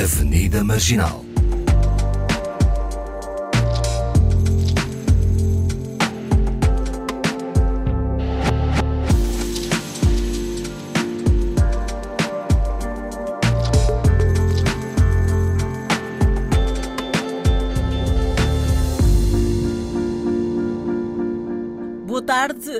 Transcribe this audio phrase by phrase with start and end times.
[0.00, 1.29] Avenida Marginal.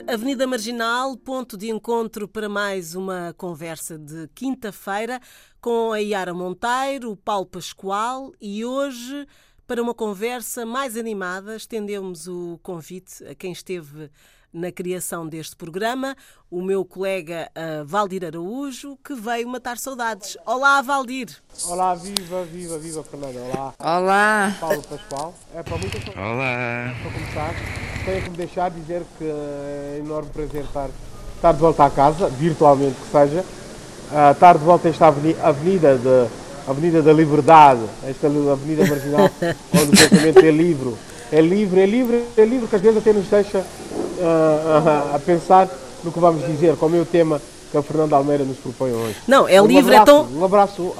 [0.07, 5.19] Avenida Marginal, ponto de encontro para mais uma conversa de quinta-feira
[5.59, 9.27] com a Yara Monteiro, o Paulo Pascoal e hoje
[9.67, 14.11] para uma conversa mais animada estendemos o convite a quem esteve
[14.53, 16.17] na criação deste programa,
[16.51, 20.37] o meu colega uh, Valdir Araújo, que veio matar saudades.
[20.45, 21.29] Olá, Valdir!
[21.67, 23.39] Olá, viva, viva, viva, Fernanda.
[23.41, 23.75] Olá.
[23.79, 24.57] Olá.
[24.59, 25.35] Paulo Pascoal.
[25.55, 26.95] É para muitas Olá.
[27.03, 27.55] Para começar,
[28.05, 30.91] tenho que me deixar dizer que é um enorme prazer estar,
[31.37, 33.45] estar de volta à casa, virtualmente que seja.
[34.11, 36.29] Uh, estar de volta a esta avenida, de,
[36.69, 39.31] avenida da Liberdade, esta avenida marginal,
[39.73, 40.95] onde o pensamento é livre.
[41.33, 45.21] É livre, é livre, é livre, que às vezes até nos deixa uh, uh, a
[45.25, 45.69] pensar
[46.03, 49.17] no que vamos dizer, como é o tema que a Fernanda Almeida nos propõe hoje.
[49.29, 50.39] Não, é um livre, abraço, é tão.
[50.39, 50.95] Um abraço.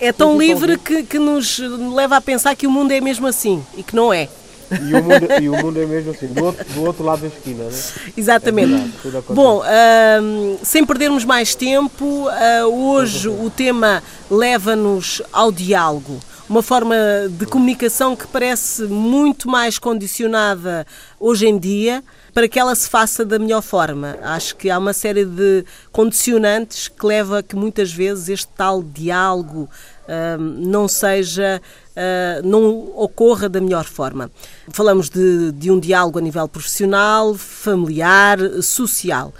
[0.00, 1.58] É tão livre que, que nos
[1.94, 4.28] leva a pensar que o mundo é mesmo assim e que não é.
[4.70, 7.26] E o, mundo, e o mundo é mesmo assim, do outro, do outro lado da
[7.26, 7.82] esquina, né?
[8.16, 8.72] Exatamente.
[8.72, 16.18] É verdade, Bom, uh, sem perdermos mais tempo, uh, hoje o tema leva-nos ao diálogo.
[16.54, 16.94] Uma forma
[17.30, 20.86] de comunicação que parece muito mais condicionada
[21.18, 22.00] hoje em dia
[22.32, 24.16] para que ela se faça da melhor forma.
[24.22, 28.84] Acho que há uma série de condicionantes que leva a que muitas vezes este tal
[28.84, 29.68] diálogo
[30.04, 31.60] uh, não seja
[31.94, 34.28] Uh, não ocorra da melhor forma.
[34.72, 39.32] Falamos de, de, um diálogo a nível profissional, familiar, social.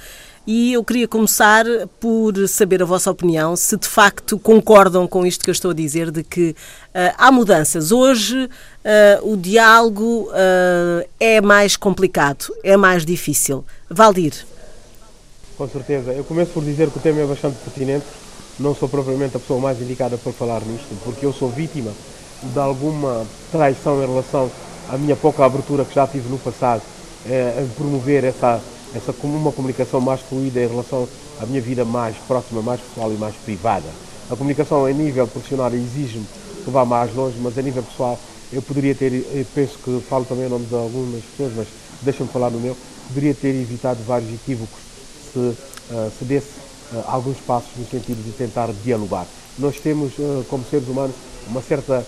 [0.47, 1.65] E eu queria começar
[1.99, 5.75] por saber a vossa opinião, se de facto concordam com isto que eu estou a
[5.75, 7.91] dizer, de que uh, há mudanças.
[7.91, 10.29] Hoje uh, o diálogo
[11.19, 13.65] é mais complicado, é mais difícil.
[13.89, 14.35] Valdir.
[15.57, 16.13] Com certeza.
[16.13, 18.05] Eu começo por dizer que o tema é bastante pertinente.
[18.59, 21.91] Não sou propriamente a pessoa mais indicada para falar nisto, porque eu sou vítima
[22.43, 24.51] de alguma traição em relação
[24.91, 26.83] à minha pouca abertura que já tive no passado
[27.27, 28.61] eh, em promover essa,
[28.95, 31.09] essa uma comunicação mais fluida em relação
[31.41, 33.87] à minha vida mais próxima, mais pessoal e mais privada.
[34.31, 36.27] A comunicação a nível profissional exige-me
[36.65, 38.19] que vá mais longe, mas a nível pessoal
[38.53, 41.69] eu poderia ter, eu penso que falo também em nome de algumas pessoas, mas
[42.03, 42.77] deixa-me falar no meu,
[43.09, 44.79] poderia ter evitado vários equívocos
[45.33, 45.57] se, uh,
[46.17, 46.51] se desse
[46.93, 49.27] uh, alguns passos no sentido de tentar dialogar.
[49.59, 51.17] Nós temos, uh, como seres humanos,
[51.49, 52.07] uma certa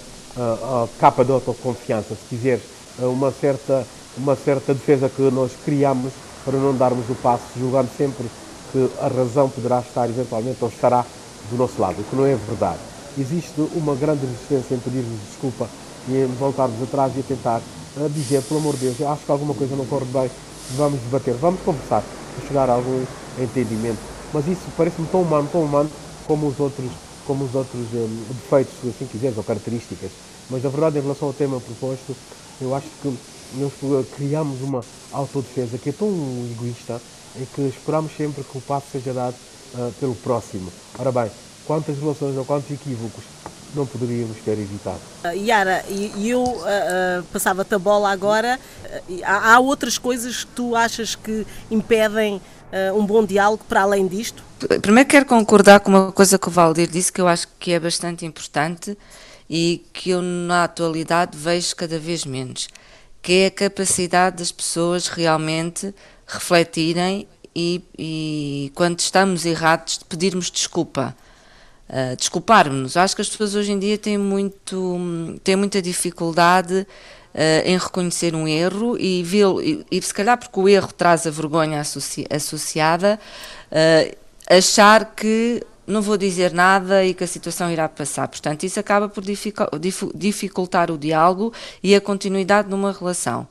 [0.99, 2.63] capa de autoconfiança, se quiseres,
[2.99, 3.87] uma certa,
[4.19, 6.13] uma certa defesa que nós criamos
[6.47, 8.25] para não darmos o passo, julgando sempre
[8.73, 11.05] que a razão poderá estar eventualmente ou estará
[11.51, 12.79] do nosso lado, o que não é verdade.
[13.19, 15.69] Existe uma grande resistência em pedirmos desculpa
[16.09, 17.61] e em voltarmos atrás e a tentar
[17.97, 20.31] uh, dizer, pelo amor de Deus, acho que alguma coisa não corre bem,
[20.77, 22.03] vamos debater, vamos conversar,
[22.37, 23.05] para chegar a algum
[23.39, 23.99] entendimento.
[24.33, 25.91] Mas isso parece-me tão humano, tão humano
[26.27, 26.91] como os outros
[27.27, 30.13] como os outros um, defeitos, se assim quiseres, ou características.
[30.49, 32.15] Mas, na verdade, em relação ao tema proposto,
[32.61, 33.13] eu acho que
[33.55, 33.73] nós
[34.17, 36.09] criamos uma autodefesa que é tão
[36.53, 37.01] egoísta
[37.41, 39.37] e que esperamos sempre que o passo seja dado
[39.75, 40.73] uh, pelo próximo.
[40.99, 41.31] Ora bem,
[41.67, 43.25] quantas relações ou quantos equívocos
[43.75, 45.01] não poderíamos ter evitado?
[45.25, 48.59] Uh, Yara, e eu uh, uh, passava-te a bola agora.
[49.23, 52.41] Há, há, outras coisas que tu achas que impedem
[52.95, 54.43] um bom diálogo para além disto?
[54.83, 57.81] Primeiro quero concordar com uma coisa que o Valdir disse que eu acho que é
[57.81, 58.99] bastante importante
[59.49, 62.69] e que eu na atualidade vejo cada vez menos,
[63.27, 65.93] que é a capacidade das pessoas realmente
[66.25, 67.27] refletirem
[67.57, 71.13] e, e quando estamos errados pedirmos desculpa.
[71.89, 72.97] Uh, desculparmos-nos.
[72.97, 75.01] Acho que as pessoas hoje em dia têm, muito,
[75.43, 76.87] têm muita dificuldade
[77.35, 81.31] uh, em reconhecer um erro e, e, e, se calhar porque o erro traz a
[81.31, 83.19] vergonha associ, associada,
[83.73, 84.17] uh,
[84.49, 88.29] achar que não vou dizer nada e que a situação irá passar.
[88.29, 89.25] Portanto, isso acaba por
[90.15, 91.53] dificultar o diálogo
[91.83, 93.47] e a continuidade numa relação.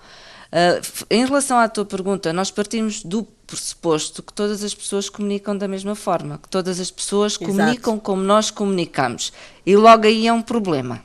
[0.52, 5.58] Uh, em relação à tua pergunta, nós partimos do pressuposto que todas as pessoas comunicam
[5.58, 7.46] da mesma forma, que todas as pessoas Exato.
[7.46, 9.34] comunicam como nós comunicamos.
[9.66, 11.04] E logo aí é um problema.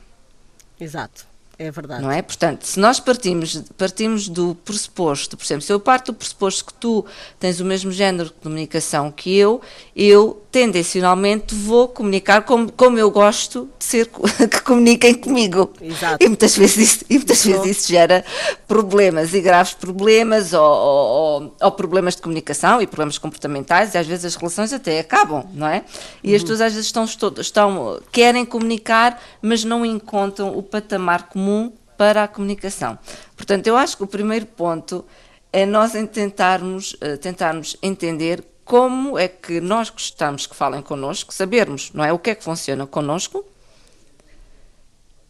[0.79, 1.30] Exato.
[1.61, 2.01] É verdade.
[2.01, 2.23] Não é?
[2.23, 6.73] Portanto, se nós partimos, partimos do pressuposto, por exemplo, se eu parto do pressuposto que
[6.73, 7.05] tu
[7.39, 9.61] tens o mesmo género de comunicação que eu,
[9.95, 14.09] eu tendencionalmente vou comunicar como, como eu gosto de ser
[14.49, 15.71] que comuniquem comigo.
[15.79, 16.17] Exato.
[16.19, 18.25] E muitas vezes isso, e muitas vezes isso gera
[18.67, 24.07] problemas e graves problemas ou, ou, ou, problemas de comunicação e problemas comportamentais e às
[24.07, 25.83] vezes as relações até acabam, não é?
[26.23, 26.35] E uhum.
[26.35, 27.05] as pessoas às vezes estão,
[27.37, 31.50] estão, querem comunicar, mas não encontram o patamar comum
[31.97, 32.97] para a comunicação.
[33.35, 35.05] Portanto, eu acho que o primeiro ponto
[35.53, 41.91] é nós tentarmos, uh, tentarmos entender como é que nós gostamos que falem connosco, sabermos,
[41.93, 43.45] não é, o que é que funciona connosco,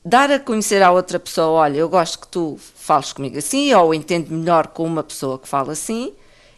[0.06, 3.94] dar a conhecer à outra pessoa, olha, eu gosto que tu fales comigo assim, ou
[3.94, 6.13] entendo melhor com uma pessoa que fala assim,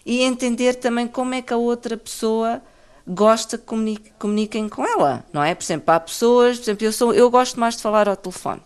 [0.05, 2.61] e entender também como é que a outra pessoa
[3.07, 5.53] gosta que comunique, comuniquem com ela, não é?
[5.55, 8.61] Por exemplo, há pessoas, por exemplo, eu, sou, eu gosto mais de falar ao telefone.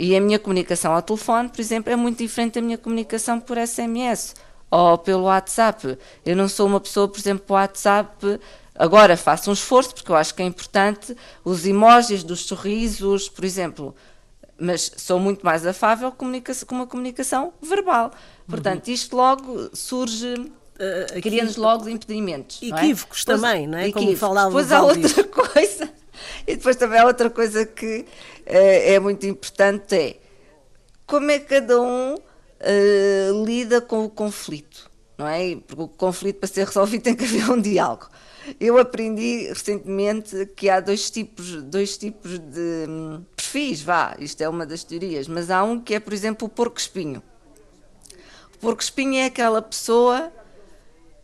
[0.00, 3.58] E a minha comunicação ao telefone, por exemplo, é muito diferente da minha comunicação por
[3.58, 4.34] SMS
[4.70, 5.98] ou pelo WhatsApp.
[6.24, 8.40] Eu não sou uma pessoa, por exemplo, o WhatsApp.
[8.74, 11.14] Agora faço um esforço, porque eu acho que é importante,
[11.44, 13.94] os emojis dos sorrisos, por exemplo,
[14.58, 16.24] mas sou muito mais afável com
[16.70, 18.10] uma comunicação verbal.
[18.48, 18.94] Portanto, uhum.
[18.94, 22.58] isto logo surge uh, cria-nos logo impedimentos.
[22.62, 23.36] Equívocos não é?
[23.36, 23.88] também, não é?
[23.88, 24.06] Equívocos.
[24.06, 25.90] Como falava Depois há outra coisa,
[26.46, 28.06] e depois também há outra coisa que
[28.94, 30.16] é muito importante, é
[31.06, 34.88] como é que cada um uh, lida com o conflito,
[35.18, 35.56] não é?
[35.56, 38.08] Porque o conflito para ser resolvido tem que haver um diálogo.
[38.58, 44.48] Eu aprendi recentemente que há dois tipos, dois tipos de hum, perfis, vá, isto é
[44.48, 47.22] uma das teorias, mas há um que é, por exemplo, o porco-espinho.
[48.54, 50.32] O porco-espinho é aquela pessoa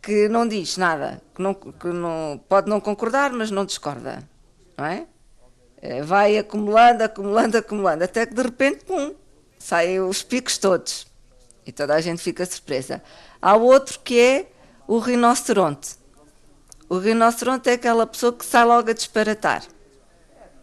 [0.01, 4.27] que não diz nada, que, não, que não, pode não concordar, mas não discorda,
[4.77, 5.07] não é?
[5.81, 6.01] É?
[6.01, 9.13] Vai acumulando, acumulando, acumulando, até que de repente, pum,
[9.59, 11.07] saem os picos todos.
[11.65, 13.01] E toda a gente fica surpresa.
[13.41, 14.47] Há outro que é
[14.87, 15.95] o rinoceronte.
[16.89, 19.63] O rinoceronte é aquela pessoa que sai logo a disparatar.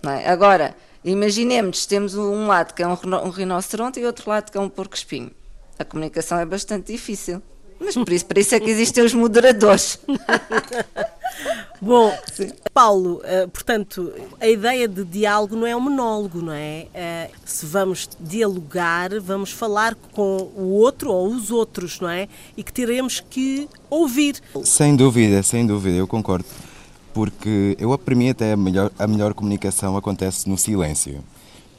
[0.02, 0.30] É?
[0.30, 0.74] Agora,
[1.04, 2.94] imaginemos, temos um lado que é um,
[3.28, 5.30] rinoceronte e outro lado que é um porco-espinho.
[5.78, 7.42] A comunicação é bastante difícil.
[7.80, 9.98] Mas por isso, por isso é que existem os moderadores.
[11.80, 12.50] Bom, Sim.
[12.72, 16.86] Paulo, uh, portanto, a ideia de diálogo não é um monólogo, não é?
[16.94, 22.28] Uh, se vamos dialogar, vamos falar com o outro ou os outros, não é?
[22.56, 24.40] E que teremos que ouvir.
[24.64, 26.46] Sem dúvida, sem dúvida, eu concordo.
[27.12, 31.22] Porque eu, para mim, até a melhor, a melhor comunicação acontece no silêncio.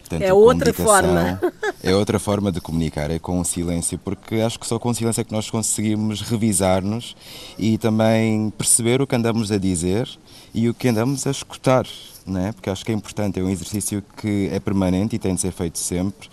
[0.05, 1.39] Portanto, é outra forma.
[1.83, 4.93] É outra forma de comunicar, é com o silêncio, porque acho que só com o
[4.95, 7.15] silêncio é que nós conseguimos revisar-nos
[7.59, 10.09] e também perceber o que andamos a dizer
[10.51, 11.85] e o que andamos a escutar,
[12.25, 12.51] né?
[12.53, 15.51] porque acho que é importante, é um exercício que é permanente e tem de ser
[15.51, 16.27] feito sempre,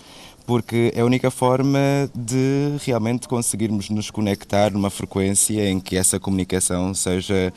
[0.46, 1.78] porque é a única forma
[2.14, 7.52] de realmente conseguirmos nos conectar numa frequência em que essa comunicação seja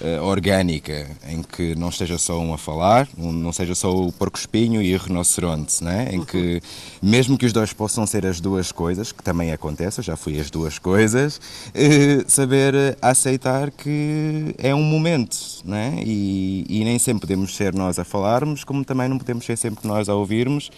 [0.00, 4.12] uh, orgânica, em que não esteja só um a falar, um, não seja só o
[4.12, 6.08] porco-espinho e o rinoceronte, né?
[6.12, 6.62] em que
[7.02, 10.40] mesmo que os dois possam ser as duas coisas, que também acontece, eu já fui
[10.40, 16.00] as duas coisas, uh, saber aceitar que é um momento, né?
[16.04, 19.86] e, e nem sempre podemos ser nós a falarmos, como também não podemos ser sempre
[19.86, 20.70] nós a ouvirmos,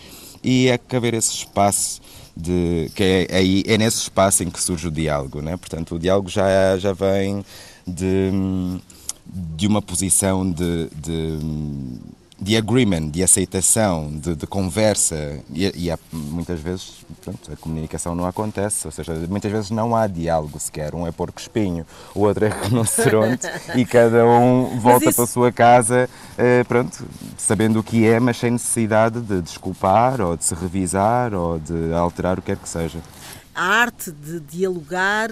[0.42, 2.00] e é que haver esse espaço
[2.36, 5.56] de, que é, aí, é nesse espaço em que surge o diálogo, né?
[5.56, 7.44] portanto o diálogo já, já vem
[7.86, 8.30] de
[9.26, 11.38] de uma posição de, de,
[12.40, 18.14] de agreement, de aceitação, de, de conversa, e, e há, muitas vezes pronto, a comunicação
[18.14, 20.94] não acontece, ou seja, muitas vezes não há diálogo sequer.
[20.94, 23.46] Um é porco-espinho, o outro é rinoceronte,
[23.76, 25.16] e cada um volta isso...
[25.16, 27.06] para a sua casa, eh, pronto,
[27.38, 31.92] sabendo o que é, mas sem necessidade de desculpar, ou de se revisar, ou de
[31.94, 32.98] alterar o que quer que seja.
[33.54, 35.30] A arte de dialogar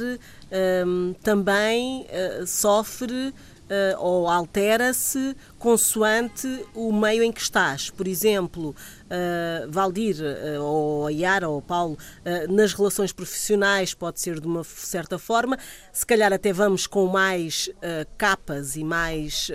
[0.87, 3.33] hum, também uh, sofre
[3.71, 7.89] uh, ou altera-se consoante o meio em que estás.
[7.89, 11.97] Por exemplo, uh, Valdir, uh, ou a Yara, ou Paulo,
[12.49, 15.59] nas relações profissionais pode ser de uma certa forma,
[15.93, 17.71] se calhar até vamos com mais
[18.19, 19.50] capas e mais.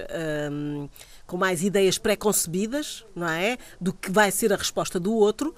[1.26, 3.58] com mais ideias pré-concebidas, não é?
[3.82, 5.56] Do que vai ser a resposta do outro.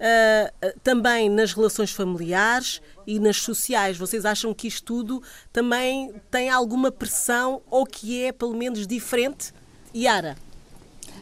[0.00, 3.98] Uh, também nas relações familiares e nas sociais.
[3.98, 9.52] Vocês acham que isto tudo também tem alguma pressão ou que é pelo menos diferente?
[9.94, 10.36] Yara?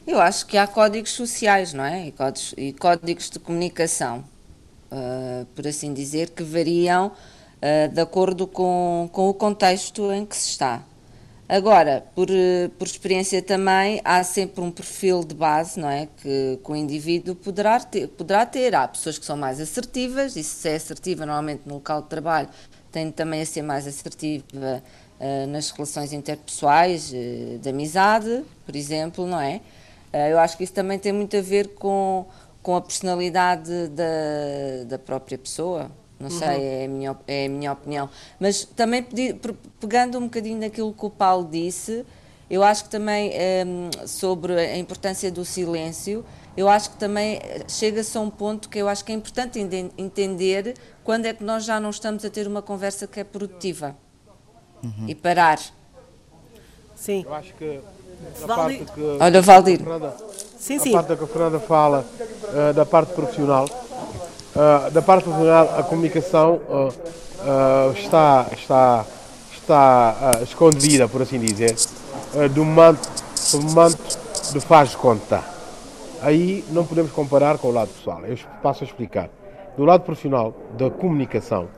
[0.07, 2.07] Eu acho que há códigos sociais, não é?
[2.07, 4.25] E códigos, e códigos de comunicação,
[4.91, 10.37] uh, por assim dizer, que variam uh, de acordo com, com o contexto em que
[10.37, 10.83] se está.
[11.49, 16.07] Agora, por, eh, por experiência também, há sempre um perfil de base, não é?
[16.19, 18.75] Que, que o indivíduo poderá ter, poderá ter.
[18.75, 22.51] Há pessoas que são mais assertivas, e se é assertiva, normalmente no local de trabalho,
[22.93, 24.45] tem também a ser mais assertiva
[25.21, 29.63] uh, nas relações interpessoais, uh, de amizade, por exemplo, não é?
[30.13, 32.27] Uh, eu acho que isso também tem muito a ver com,
[32.63, 35.91] com a personalidade da, da própria pessoa.
[36.19, 36.55] Não sei, uhum.
[36.55, 38.11] é, a minha, é a minha opinião.
[38.41, 39.07] Mas também
[39.81, 42.05] pegando um bocadinho daquilo que o Paulo disse,
[42.51, 43.33] eu acho que também
[43.67, 46.25] um, sobre a importância do silêncio,
[46.57, 49.61] eu acho que também chega-se a um ponto que eu acho que é importante
[49.97, 53.97] entender quando é que nós já não estamos a ter uma conversa que é produtiva
[54.83, 55.07] uhum.
[55.07, 55.61] e parar.
[56.97, 57.23] Sim.
[57.25, 57.81] Eu acho que
[58.43, 59.79] a parte que Olha, Valdir.
[59.79, 60.17] Fernanda,
[60.59, 60.91] sim, sim.
[60.91, 62.05] A parte que a Fernanda fala
[62.43, 63.67] uh, da parte profissional,
[64.59, 69.07] uh, da parte profissional a comunicação uh, está, está,
[69.53, 71.75] está escondida, por assim dizer,
[72.53, 73.09] do manto,
[73.53, 74.19] do manto
[74.53, 75.43] de faz conta.
[76.21, 78.27] Aí não podemos comparar com o lado pessoal.
[78.27, 79.31] Eu passo a explicar.
[79.77, 81.69] Do lado profissional, da comunicação,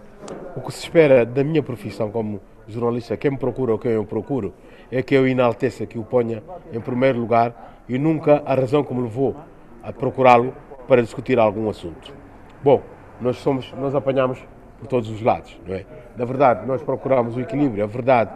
[0.57, 4.05] o que se espera da minha profissão como jornalista, quem me procura ou quem eu
[4.05, 4.55] procuro,
[4.91, 8.95] é que eu enalteça, que o ponha em primeiro lugar e nunca a razão que
[8.95, 9.37] me levou
[9.83, 10.55] a procurá-lo
[10.89, 12.20] para discutir algum assunto.
[12.63, 12.83] Bom,
[13.21, 14.39] nós somos, nós apanhamos
[14.79, 15.85] por todos os lados, não é?
[16.17, 18.31] Na verdade, nós procuramos o equilíbrio, a verdade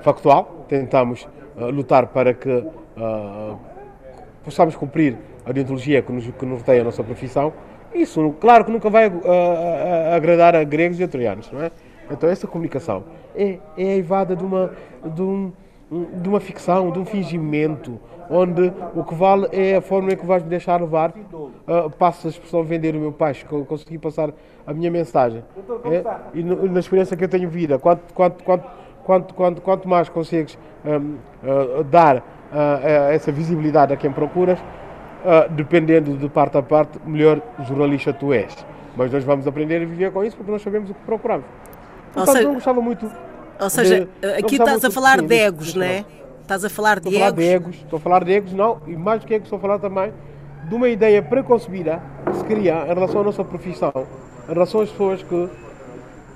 [0.00, 3.58] factual, tentamos uh, lutar para que uh,
[4.44, 7.52] possamos cumprir a deontologia que nos, que nos tem a nossa profissão.
[7.94, 11.70] Isso, claro que nunca vai uh, agradar a gregos e a troianos, não é?
[12.10, 14.72] Então essa comunicação é, é evada de uma,
[15.04, 15.52] de, um,
[15.90, 17.98] de uma ficção, de um fingimento,
[18.30, 21.10] onde o que vale é a forma em que vais me deixar levar.
[21.10, 24.30] Uh, passo a expressão vender o meu peixe, que eu consegui passar
[24.66, 25.42] a minha mensagem.
[25.84, 26.04] É?
[26.34, 28.64] E no, na experiência que eu tenho vida, quanto, quanto, quanto,
[29.04, 32.22] quanto, quanto, quanto mais consegues um, uh, dar uh,
[33.10, 38.54] essa visibilidade a quem procuras, uh, dependendo de parte a parte, melhor jornalista tu és.
[38.96, 41.46] Mas nós vamos aprender a viver com isso porque nós sabemos o que procuramos.
[42.12, 43.10] Portanto, não gostava muito.
[43.60, 46.04] Ou seja, de, aqui estás a falar de egos, não é?
[46.42, 47.44] Estás a falar de egos?
[47.44, 47.76] Egos?
[47.76, 50.12] Estou a falar de egos, não, e mais do que egos, estou a falar também
[50.68, 53.92] de uma ideia preconcebida que se cria em relação à nossa profissão,
[54.48, 55.48] em relação às pessoas que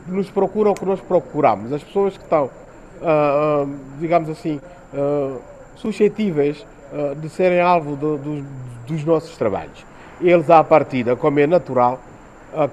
[0.06, 4.60] nos procuram, que nós procuramos, as pessoas que estão, uh, uh, digamos assim,
[4.92, 5.40] uh,
[5.76, 6.64] suscetíveis
[7.22, 8.44] de serem alvo do, do,
[8.86, 9.82] dos nossos trabalhos.
[10.20, 11.98] Eles, à partida, como é natural,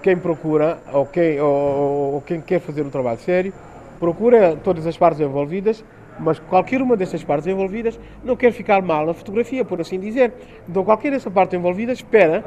[0.03, 3.53] quem procura ou quem, ou, ou quem quer fazer um trabalho sério,
[3.99, 5.83] procura todas as partes envolvidas
[6.19, 10.33] mas qualquer uma dessas partes envolvidas não quer ficar mal na fotografia, por assim dizer.
[10.67, 12.43] Então qualquer dessa parte envolvida espera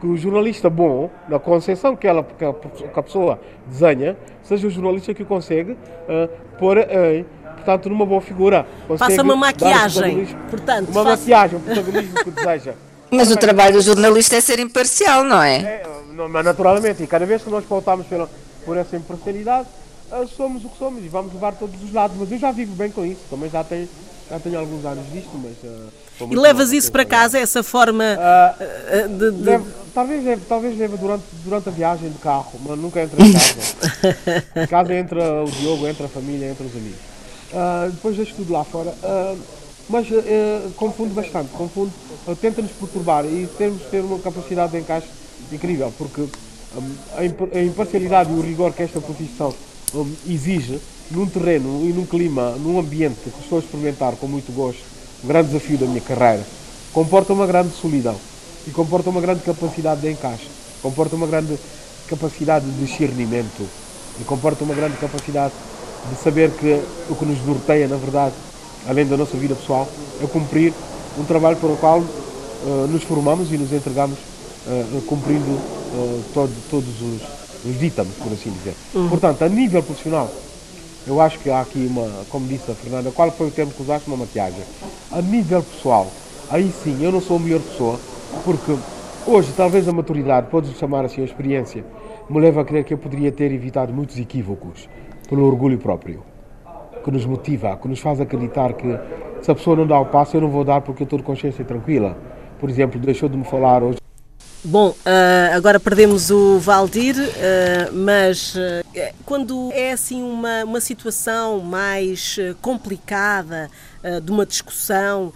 [0.00, 4.66] que o jornalista bom, na concepção que, ela, que, a, que a pessoa desenha, seja
[4.66, 8.66] o jornalista que consegue uh, pôr, uh, portanto, numa boa figura.
[8.98, 10.90] Faça uma maquiagem, portanto.
[10.90, 11.22] Uma faça...
[11.22, 12.74] maquiagem, o protagonismo que deseja.
[13.10, 15.56] Mas o trabalho do jornalista é ser imparcial, não é?
[15.56, 18.28] é não, naturalmente, e cada vez que nós pautamos pela,
[18.64, 19.68] por essa imparcialidade,
[20.36, 22.16] somos o que somos e vamos levar todos os lados.
[22.18, 23.88] Mas eu já vivo bem com isso, também já tenho,
[24.30, 25.52] já tenho alguns anos disto, mas.
[25.62, 29.30] Uh, e levas isso para casa, essa forma uh, de.
[29.30, 29.42] de...
[29.42, 33.32] Deve, talvez leve, talvez leve durante, durante a viagem de carro, mas nunca entra em
[33.32, 34.52] casa.
[34.62, 37.00] em casa entra o Diogo, entra a família, entra os amigos.
[37.52, 38.94] Uh, depois deixo tudo lá fora.
[39.88, 40.06] mas
[40.76, 41.92] confundo bastante, confundo,
[42.40, 45.08] tenta-nos perturbar e temos ter uma capacidade de encaixe
[45.52, 46.94] incrível, porque um,
[47.52, 49.54] a imparcialidade e o rigor que esta profissão
[50.26, 54.82] exige, num terreno e num clima, num ambiente que estou a experimentar com muito gosto,
[55.22, 56.44] um grande desafio da minha carreira,
[56.92, 58.16] comporta uma grande solidão
[58.66, 60.48] e comporta uma grande capacidade de encaixe,
[60.82, 61.58] comporta uma grande
[62.08, 63.66] capacidade de discernimento
[64.20, 65.52] e comporta uma grande capacidade
[66.10, 68.34] de saber que o que nos norteia, na verdade,
[68.86, 69.88] além da nossa vida pessoal,
[70.22, 70.72] é cumprir
[71.18, 74.18] um trabalho para o qual uh, nos formamos e nos entregamos
[74.66, 77.22] uh, cumprindo uh, todo, todos os,
[77.64, 78.74] os ditames, por assim dizer.
[78.94, 79.08] Uhum.
[79.08, 80.30] Portanto, a nível profissional,
[81.06, 83.82] eu acho que há aqui uma, como disse a Fernanda, qual foi o termo que
[83.82, 84.08] usaste?
[84.08, 84.62] Uma maquiagem.
[85.10, 86.10] A nível pessoal,
[86.50, 87.98] aí sim, eu não sou a melhor pessoa,
[88.44, 88.74] porque
[89.26, 91.84] hoje talvez a maturidade, podes chamar assim a experiência,
[92.28, 94.88] me leva a crer que eu poderia ter evitado muitos equívocos
[95.28, 96.22] pelo orgulho próprio,
[97.02, 98.98] que nos motiva, que nos faz acreditar que
[99.42, 101.24] se a pessoa não dá o passo, eu não vou dar porque eu estou de
[101.24, 102.16] consciência tranquila.
[102.58, 103.98] Por exemplo, deixou de me falar hoje
[104.66, 108.58] Bom, uh, agora perdemos o Valdir, uh, mas uh,
[109.26, 113.70] quando é assim uma, uma situação mais complicada
[114.22, 115.32] de uma discussão,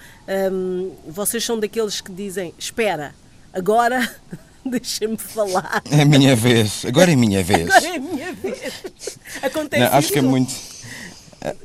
[1.07, 3.15] vocês são daqueles que dizem: Espera,
[3.51, 4.11] agora
[4.65, 5.83] deixa-me falar.
[5.91, 7.69] É a minha vez, agora é a minha vez.
[7.71, 9.19] Agora é a minha vez.
[9.43, 10.13] Acontece Não, acho isso?
[10.13, 10.53] que é muito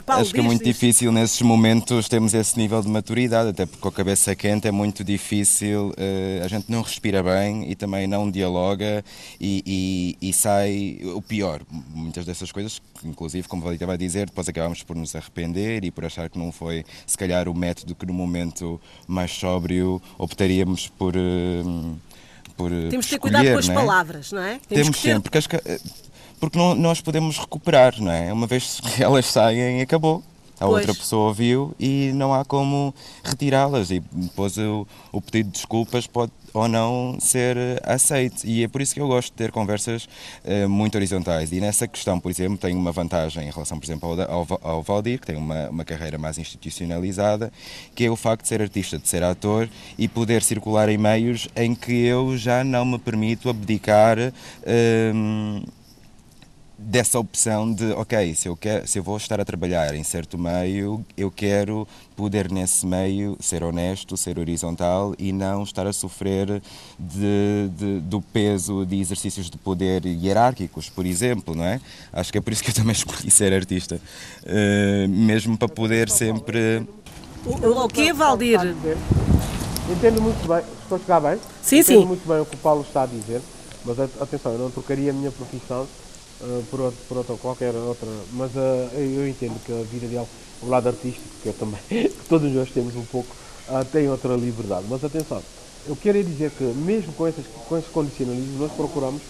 [0.05, 3.81] Paulo, Acho que é muito difícil nesses momentos termos esse nível de maturidade, até porque
[3.81, 8.05] com a cabeça quente é muito difícil, eh, a gente não respira bem e também
[8.05, 9.03] não dialoga
[9.41, 11.61] e, e- e sai o pior.
[11.93, 16.05] Muitas dessas coisas, inclusive, como Valita vai dizer, depois acabamos por nos arrepender e por
[16.05, 21.15] achar que não foi, se calhar, o método que no momento mais sóbrio optaríamos por.
[21.15, 21.63] eh,
[22.55, 23.77] por Temos de ter escolher, cuidado com as não é?
[23.77, 24.59] palavras, não é?
[24.69, 25.81] Temos que ter- sempre, porque, as
[26.43, 28.33] porque não- nós podemos recuperar, não é?
[28.33, 30.21] Uma vez que elas saem, acabou.
[30.59, 30.79] A Pois.
[30.87, 33.89] outra pessoa viu e não há como retirá-las.
[33.91, 38.45] E depois o, o pedido de desculpas pode ou não ser eh, aceito.
[38.45, 40.07] E é por isso que eu gosto de ter conversas
[40.45, 41.51] eh, muito horizontais.
[41.51, 44.83] E nessa questão, por exemplo, tenho uma vantagem em relação, por exemplo, ao, ao, ao
[44.83, 47.51] Valdir, que tem uma, uma carreira mais institucionalizada,
[47.95, 51.47] que é o facto de ser artista, de ser ator e poder circular em meios
[51.55, 54.17] em que eu já não me permito abdicar.
[55.13, 55.63] hum,
[56.85, 60.37] dessa opção de, ok, se eu, quero, se eu vou estar a trabalhar em certo
[60.37, 66.61] meio, eu quero poder nesse meio ser honesto, ser horizontal e não estar a sofrer
[66.99, 71.79] de, de- do peso de exercícios de poder hierárquicos, por exemplo, não é?
[72.11, 73.99] Acho que é por isso que eu também escolhi ser artista,
[74.45, 76.85] Eh, mesmo para poder sempre...
[77.45, 78.59] O, o quê, Valdir?
[79.89, 81.39] Entendo muito bem, estou a chegar bem?
[81.61, 82.05] Sim, Entendo sim.
[82.05, 83.41] muito bem o que o Paulo está a dizer,
[83.85, 85.85] mas atenção, eu não trocaria a minha profissão
[86.41, 90.25] ah, por, outro, por outra, qualquer outra, mas ah, eu entendo que a vida dele,
[90.61, 93.35] o lado artístico, que eu também, que todos nós temos um pouco,
[93.69, 94.85] ah, tem outra liberdade.
[94.89, 95.41] Mas atenção,
[95.87, 99.21] eu quero dizer que mesmo com, essas, com esses condicionalismos, nós procuramos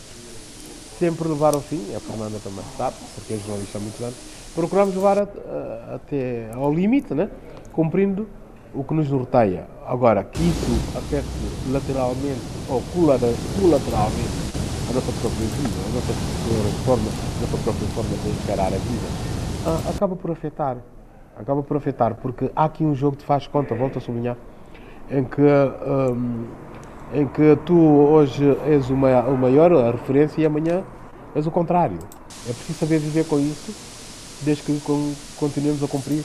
[0.99, 4.15] sempre levar ao fim, a Fernanda também sabe, porque é jornalista há muitos anos,
[4.55, 7.29] procuramos levar a- a- até ao limite, né?
[7.71, 8.27] cumprindo
[8.71, 9.65] o que nos norteia.
[9.87, 11.27] Agora, que isso afete
[11.71, 14.29] lateralmente ou colateralmente
[14.93, 17.03] nossa própria vida, a nossa própria forma,
[17.41, 19.07] nossa própria forma de encarar a vida,
[19.65, 20.77] ah, acaba por afetar.
[21.35, 24.37] Acaba por afetar, porque há aqui um jogo de faz conta, volto a sublinhar,
[25.09, 26.43] em que hum,
[27.13, 30.83] em que tu hoje és o ma- o maior, a referência, e amanhã
[31.35, 31.97] és o contrário.
[32.47, 33.73] É preciso saber viver com isso,
[34.41, 36.23] desde que con- continuemos a cumprir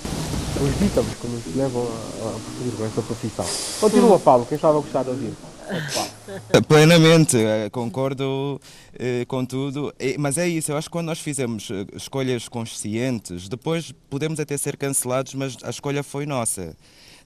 [0.60, 3.44] os dítames que nos levam a, a prosseguir com essa profissão.
[3.80, 5.32] Continua, Paulo, quem estava a gostar de ouvir?
[6.66, 8.60] Plenamente, eh, concordo
[8.98, 13.48] eh, com tudo, mas é isso, eu acho que quando nós fizemos eh, escolhas conscientes,
[13.48, 16.76] depois podemos até ser cancelados, mas a escolha foi nossa.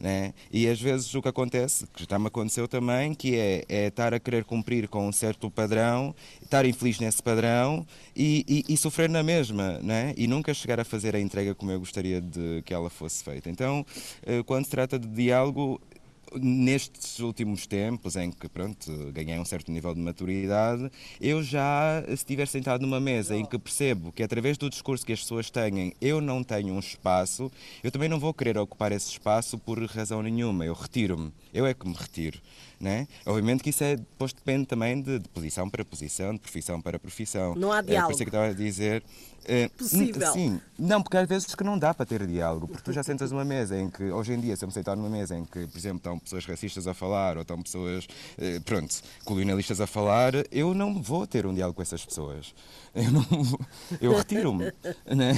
[0.01, 0.35] Né?
[0.53, 4.13] E às vezes o que acontece, que já me aconteceu também, que é, é estar
[4.13, 6.13] a querer cumprir com um certo padrão,
[6.43, 10.13] estar infeliz nesse padrão e, e- e sofrer na mesma, né?
[10.17, 13.49] e nunca chegar a fazer a entrega como eu gostaria de que ela fosse feita.
[13.49, 13.87] Então,
[14.45, 15.81] quando se trata de diálogo,
[16.41, 20.91] nestes últimos tempos em que pronto ganhei um certo nível de maturidade
[21.21, 25.13] eu já se estiver sentado numa mesa em que percebo que através do discurso que
[25.13, 27.51] as pessoas têm eu não tenho um espaço
[27.83, 30.65] eu também não vou querer ocupar esse espaço por razão nenhuma.
[30.65, 31.33] Eu retiro-me.
[31.53, 32.41] Eu é que me retiro
[32.83, 36.81] né obviamente que isso é depois depende também de, de posição para posição de profissão
[36.81, 38.13] para profissão Não há É, por diálogo.
[38.13, 39.03] isso é que estava a dizer
[39.45, 40.33] eh, Possível.
[40.33, 43.31] sim não, porque às vezes que não dá para ter diálogo, porque tu já sentas
[43.31, 45.65] numa mesa em que, hoje em dia, se eu me sentar numa mesa em que,
[45.67, 48.07] por exemplo, estão pessoas racistas a falar ou estão pessoas,
[48.39, 52.53] eh, pronto, colonialistas a falar, eu não vou ter um diálogo com essas pessoas.
[52.95, 53.25] Eu, não
[54.01, 54.73] eu retiro-me.
[55.07, 55.35] Né?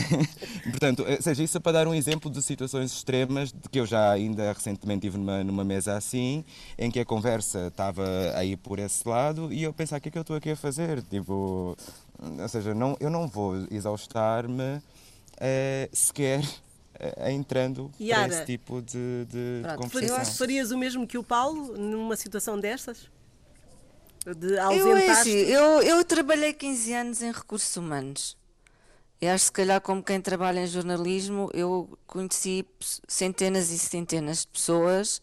[0.70, 3.86] Portanto, eh, seja, isso é para dar um exemplo de situações extremas de que eu
[3.86, 6.44] já ainda recentemente estive numa, numa mesa assim,
[6.78, 10.12] em que a conversa estava aí por esse lado e eu pensar, o que é
[10.12, 11.02] que eu estou aqui a fazer?
[11.02, 11.76] Tipo,
[12.18, 14.80] ou seja, não, eu não vou exaustar-me
[15.38, 16.42] eh, sequer
[16.98, 20.16] eh, entrando Yara, para esse tipo de, de Pronto, conversação.
[20.16, 23.08] eu acho- Farias o mesmo que o Paulo numa situação destas?
[24.24, 28.36] De Eu, é ausentar assim, eu, eu trabalhei 15 anos em recursos humanos.
[29.20, 32.64] E acho que se calhar como quem trabalha em jornalismo, eu conheci
[33.06, 35.20] centenas e centenas de pessoas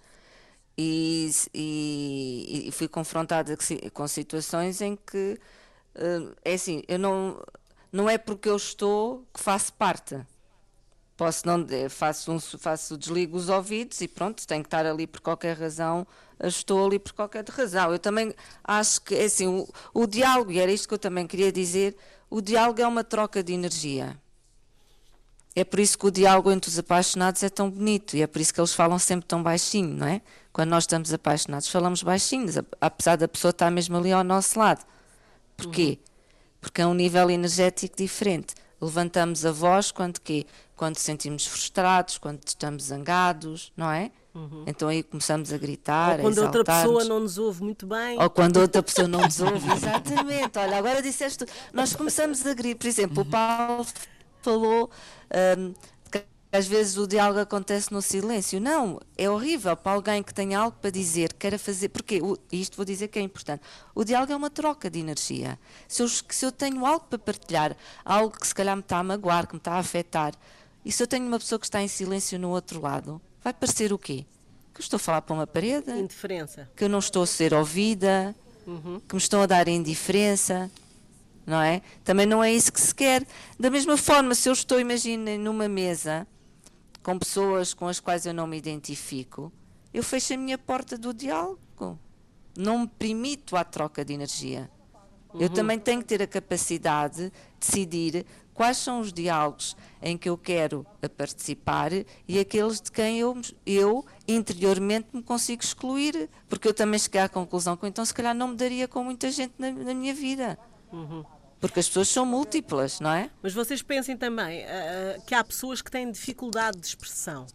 [0.77, 5.39] e, e- e fui confrontada com si- com situações em que
[5.95, 7.41] eh, é assim, eu não,
[7.91, 10.17] não é porque eu estou que faço parte.
[11.17, 15.05] Posso não, eh, faço, um, faço, desligo os ouvidos e pronto, tenho que estar ali
[15.07, 16.07] por qualquer razão,
[16.43, 17.91] estou ali por qualquer razão.
[17.91, 21.27] Eu também acho que, é assim, o, o diálogo, e era isto que eu também
[21.27, 21.95] queria dizer,
[22.29, 24.17] o diálogo é uma troca de energia.
[25.55, 28.39] É por isso que o diálogo entre os apaixonados é tão bonito e é por
[28.41, 30.21] isso que eles falam sempre tão baixinho, não é?
[30.53, 34.59] Quando nós estamos apaixonados, falamos baixinhos, ap- apesar da pessoa estar mesmo ali ao nosso
[34.59, 34.85] lado.
[35.55, 35.97] Porquê?
[36.59, 38.53] Porque é um nível energético diferente.
[38.79, 40.45] Levantamos a voz quando quê?
[40.75, 44.11] Quando sentimos frustrados, quando estamos zangados, não é?
[44.65, 48.17] Então aí começamos a gritar, Ou quando a outra pessoa não nos ouve muito bem.
[48.21, 50.57] Ou quando outra pessoa não nos ouve, exatamente.
[50.57, 51.51] Olha, agora disseste, tu.
[51.73, 53.85] nós começamos a gritar, por exemplo, o Paulo
[54.41, 54.89] falou
[55.29, 55.73] de
[56.51, 58.59] às vezes o diálogo acontece no silêncio.
[58.59, 61.89] Não, é horrível para alguém que tem algo para dizer, queira fazer.
[61.89, 63.61] Porque isto vou dizer que é importante.
[63.95, 65.57] O diálogo é uma troca de energia.
[65.87, 69.03] Se eu, se eu tenho algo para partilhar, algo que se calhar me está a
[69.03, 70.33] magoar, que me está a afetar,
[70.83, 73.93] e se eu tenho uma pessoa que está em silêncio no outro lado, vai parecer
[73.93, 74.25] o quê?
[74.73, 75.91] Que eu estou a falar para uma parede?
[75.91, 76.69] Indiferença.
[76.75, 78.35] Que eu não estou a ser ouvida,
[78.67, 78.99] uhum.
[79.07, 80.69] que me estão a dar indiferença
[81.43, 81.81] não é?
[82.03, 83.25] Também não é isso que se quer.
[83.59, 86.27] Da mesma forma, se eu estou, imaginem, numa mesa
[87.03, 89.51] com pessoas com as quais eu não me identifico,
[89.93, 91.99] eu fecho a minha porta do diálogo.
[92.57, 94.69] Não me permito à troca de energia.
[95.33, 95.41] Uhum.
[95.41, 100.29] Eu também tenho que ter a capacidade de decidir quais são os diálogos em que
[100.29, 100.85] eu quero
[101.17, 101.91] participar
[102.27, 107.29] e aqueles de quem eu, eu interiormente me consigo excluir, porque eu também cheguei à
[107.29, 110.59] conclusão que então se calhar não me daria com muita gente na, na minha vida.
[110.91, 111.23] Uhum.
[111.61, 113.29] Porque as pessoas são múltiplas, não é?
[113.41, 117.45] Mas vocês pensem também uh, que há pessoas que têm dificuldade de expressão.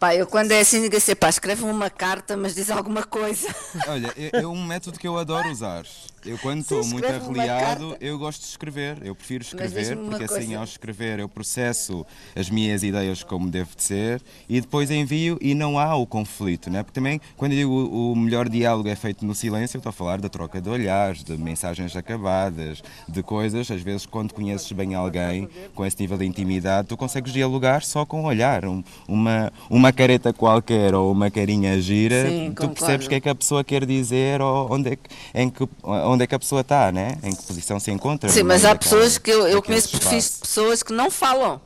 [0.00, 3.46] Pá, eu quando é assim digo assim, pá, escreve uma carta, mas diz alguma coisa.
[3.86, 5.84] Olha, é, é um método que eu adoro usar.
[6.26, 8.98] Eu quando estou muito arreliado, eu gosto de escrever.
[9.02, 10.38] Eu prefiro escrever, porque assim, coisa.
[10.38, 15.38] assim ao escrever eu processo as minhas ideias como deve de ser e depois envio
[15.40, 16.82] e não há o conflito, né?
[16.82, 19.92] Porque também, quando eu digo o melhor diálogo é feito no silêncio, eu estou a
[19.92, 23.70] falar da troca de olhares, de mensagens acabadas, de coisas.
[23.70, 28.04] Às vezes, quando conheces bem alguém com esse nível de intimidade, tu consegues dialogar só
[28.04, 33.06] com um olhar, um, uma, uma careta qualquer ou uma carinha gira, Sim, tu percebes
[33.06, 36.15] o que é que a pessoa quer dizer ou onde é que, em que, onde
[36.22, 37.18] é que a pessoa está, né?
[37.22, 38.28] em que posição se encontra.
[38.28, 41.60] Sim, mas há pessoas que eu, eu conheço perfis de pessoas que não falam,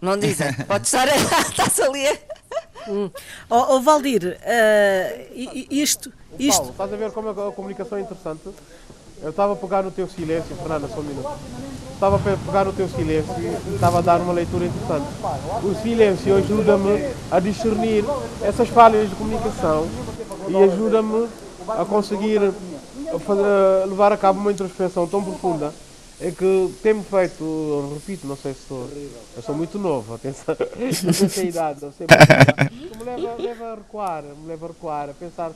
[0.00, 0.52] não dizem.
[0.66, 2.18] Pode estar, estás ali.
[2.88, 3.10] Hum.
[3.48, 5.32] Oh, oh Valdir, uh,
[5.70, 6.56] isto, isto.
[6.56, 8.50] Paulo, estás a ver como a comunicação é interessante?
[9.22, 11.30] Eu estava a pegar no teu silêncio, Fernanda, só um minuto.
[11.94, 15.06] Estava a pegar no teu silêncio e estava a dar uma leitura interessante.
[15.62, 18.04] O silêncio ajuda-me a discernir
[18.42, 19.88] essas falhas de comunicação
[20.48, 21.28] e ajuda-me
[21.68, 22.52] a conseguir
[23.20, 25.72] fazer, levar a cabo uma introspecção tão profunda
[26.20, 28.88] é que tem-me feito, repito, não sei se sou,
[29.36, 30.54] eu sou muito novo, atenção,
[31.04, 34.68] não sei a idade, não sei, mas me leva, leva a recuar, me leva a
[34.68, 35.50] recuar, a pensar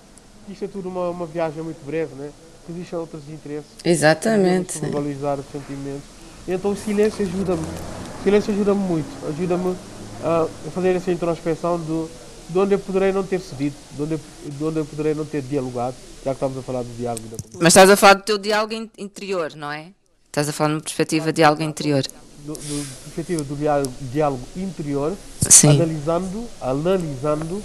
[0.47, 2.31] que isto é tudo uma, uma viagem muito breve, né?
[2.69, 3.71] que existem outros interesses.
[3.83, 4.79] Exatamente.
[4.91, 6.03] Valorizar os sentimentos.
[6.47, 9.77] Então o silêncio ajuda-me, o silêncio ajuda-me muito, ajuda-me
[10.23, 12.11] a fazer essa introspecção do,
[12.49, 15.25] de onde eu poderei não ter cedido, de onde eu, de onde eu poderei não
[15.25, 17.37] ter dialogado, já que estamos a falar do diálogo da.
[17.61, 19.93] Mas estás a falar do teu diálogo interior, não é?
[20.27, 22.03] Estás a falar numa perspectiva de algo interior.
[22.45, 25.17] Do, do perspectiva do diálogo, diálogo interior,
[25.49, 25.71] Sim.
[25.71, 27.63] analisando, analisando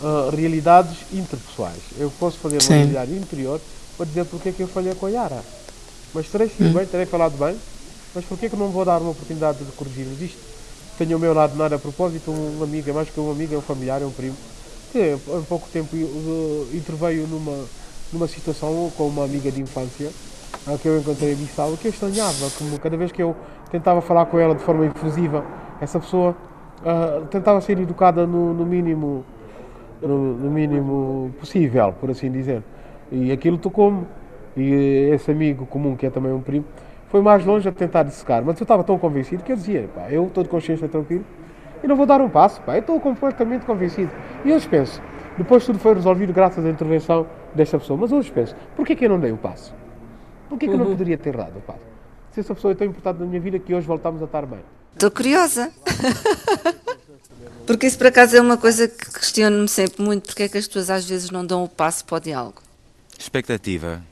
[0.00, 1.80] uh, realidades interpessoais.
[1.98, 2.68] Eu posso fazer Sim.
[2.68, 3.60] uma realidade interior
[3.96, 5.44] para dizer porque é que eu falhei com a Yara.
[6.14, 6.72] Mas terei sido hum.
[6.72, 7.56] bem, terei falado bem,
[8.14, 10.53] mas porquê é que não vou dar uma oportunidade de corrigirmos isto?
[10.98, 13.58] Tenho ao meu lado nada a propósito, um amigo, é mais que um amigo, é
[13.58, 14.36] um familiar, é um primo,
[14.92, 15.96] que há pouco tempo
[16.72, 17.64] interveio numa,
[18.12, 20.10] numa situação com uma amiga de infância,
[20.66, 23.34] a que eu encontrei em Bissau, que eu estranhava, como cada vez que eu
[23.70, 25.44] tentava falar com ela de forma efusiva,
[25.80, 26.36] essa pessoa
[26.80, 29.24] uh, tentava ser educada no, no mínimo
[30.00, 32.62] no, no, mínimo possível, por assim dizer.
[33.10, 34.04] E aquilo tocou-me.
[34.56, 36.64] E esse amigo comum, que é também um primo,
[37.14, 40.10] foi mais longe a tentar dissecar, mas eu estava tão convencido que eu dizia, pá,
[40.10, 41.24] eu estou de consciência tranquilo
[41.80, 44.10] e não vou dar um passo, pá, eu estou completamente convencido.
[44.44, 45.00] E hoje penso,
[45.38, 47.24] depois tudo foi resolvido graças à intervenção
[47.54, 49.72] desta pessoa, mas hoje penso, porquê que eu não dei o passo?
[50.48, 50.90] Porquê que eu não uhum.
[50.90, 51.84] poderia ter dado o passo?
[52.32, 54.58] Se essa pessoa é tão importante na minha vida que hoje voltamos a estar bem.
[54.94, 55.70] Estou curiosa.
[57.64, 60.66] porque isso por acaso é uma coisa que questiono-me sempre muito, porque é que as
[60.66, 62.60] pessoas às vezes não dão o passo para o diálogo?
[63.16, 64.02] Expectativa.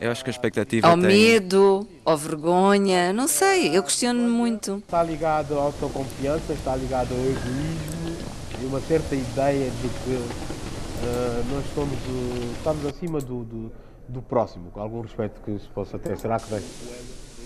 [0.00, 1.06] Eu acho que a expectativa Ao tem...
[1.06, 4.82] medo, ao vergonha, não sei, eu questiono-me muito.
[4.84, 7.94] Está ligado à autoconfiança, está ligado ao egoísmo
[8.60, 13.72] e uma certa ideia de que uh, nós estamos, uh, estamos acima do, do,
[14.08, 16.18] do, próximo, com algum respeito que se possa ter.
[16.18, 16.62] Será que tem?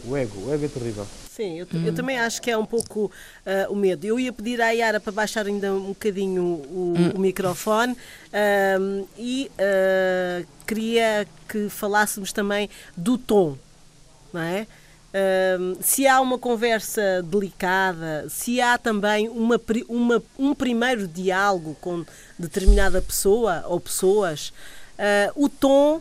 [0.05, 1.07] O ego, o ego é terrível.
[1.31, 1.87] Sim, eu, hum.
[1.87, 4.05] eu também acho que é um pouco uh, o medo.
[4.05, 7.11] Eu ia pedir à Yara para baixar ainda um bocadinho o, hum.
[7.15, 13.57] o microfone uh, e uh, queria que falássemos também do tom,
[14.33, 14.67] não é?
[15.81, 22.05] se há uma conversa delicada, se há também uma, uma, um primeiro diálogo com
[22.39, 24.53] determinada pessoa ou pessoas,
[24.99, 26.01] uh, o tom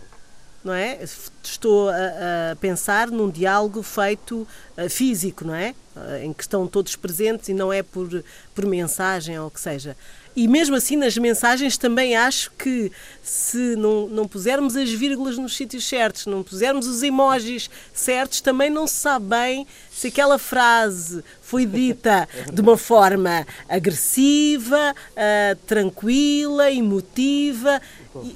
[0.67, 0.99] não é?
[1.43, 5.73] Estou a, a pensar num diálogo feito uh, físico, não é?
[5.95, 9.62] Uh, em que estão todos presentes e não é por, por mensagem ou o que
[9.62, 9.95] seja.
[10.38, 12.91] E mesmo assim, nas mensagens, também acho que
[13.23, 18.69] se não, não pusermos as vírgulas nos sítios certos, não pusermos os emojis certos, também
[18.69, 26.71] não se sabe bem se aquela frase foi dita de uma forma agressiva, uh, tranquila,
[26.71, 27.82] emotiva.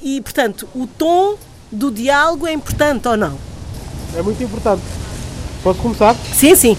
[0.02, 1.38] E, e, portanto, o tom
[1.72, 3.34] do diálogo é importante ou não?
[4.16, 4.82] É muito importante.
[5.64, 6.16] Posso começar?
[6.16, 6.78] Sim, sim.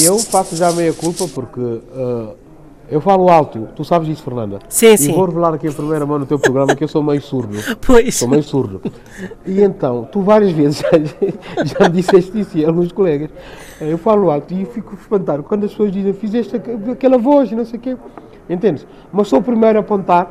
[0.00, 2.36] E eu faço já meia culpa porque uh,
[2.88, 4.58] eu falo alto, tu sabes disso, Fernanda?
[4.68, 5.12] Sim, e sim.
[5.12, 7.56] vou revelar aqui em primeira mão no teu programa que eu sou meio surdo.
[7.84, 8.14] Pois.
[8.14, 8.82] Sou meio surdo.
[9.46, 10.90] E então, tu várias vezes já,
[11.64, 13.30] já me disseste isso e alguns colegas.
[13.80, 17.54] Eh, eu falo alto e fico espantado quando as pessoas dizem fizeste aquela voz e
[17.54, 17.96] não sei o quê.
[18.48, 18.86] Entendes?
[19.12, 20.30] Mas sou o primeiro a apontar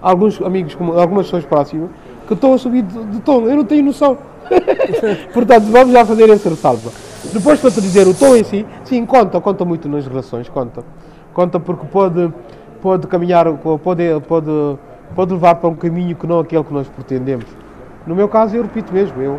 [0.00, 1.90] alguns amigos, algumas pessoas próximas,
[2.26, 3.46] que estão a subir de, tom.
[3.46, 4.18] Eu não tenho noção.
[5.32, 6.90] Portanto, vamos já fazer esse ressalvo.
[7.32, 10.82] Depois, para te dizer, o tom em si, sim, conta, conta muito nas relações, conta.
[11.32, 12.32] Conta porque pode,
[12.80, 14.78] pode caminhar, pode, pode,
[15.14, 17.46] pode levar para um caminho que não aquele que nós pretendemos.
[18.06, 19.38] No meu caso, eu repito mesmo, eu,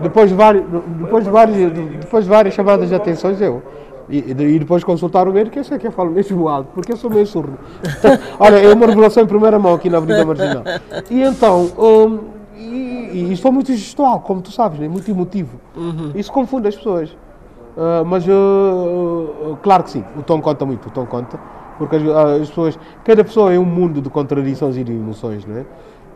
[0.00, 0.64] depois de, vários,
[1.00, 3.62] depois de, vários, depois de várias chamadas de atenções, eu,
[4.08, 6.96] e, e, depois consultar o médico, eu sei que eu falo mesmo alto, porque eu
[6.96, 7.58] sou meio surdo.
[8.38, 10.62] Olha, é uma revelação em primeira mão aqui na Avenida Marginal.
[11.10, 12.18] E então, um,
[12.56, 14.88] e, e sou muito gestual, como tu sabes, né?
[14.88, 15.58] muito emotivo.
[15.76, 16.12] Uhum.
[16.14, 17.10] Isso confunde as pessoas.
[17.10, 21.38] Uh, mas, uh, claro que sim, o tom conta muito, o tom conta.
[21.78, 22.02] Porque as,
[22.42, 25.64] as, pessoas, cada pessoa é um mundo de contradições e de emoções, não é?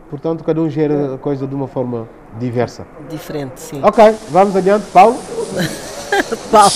[0.09, 2.07] Portanto, cada um gera a coisa de uma forma
[2.39, 2.87] diversa.
[3.09, 3.81] Diferente, sim.
[3.83, 4.85] Ok, vamos adiante.
[4.91, 5.17] Paulo?
[6.49, 6.71] Paulo.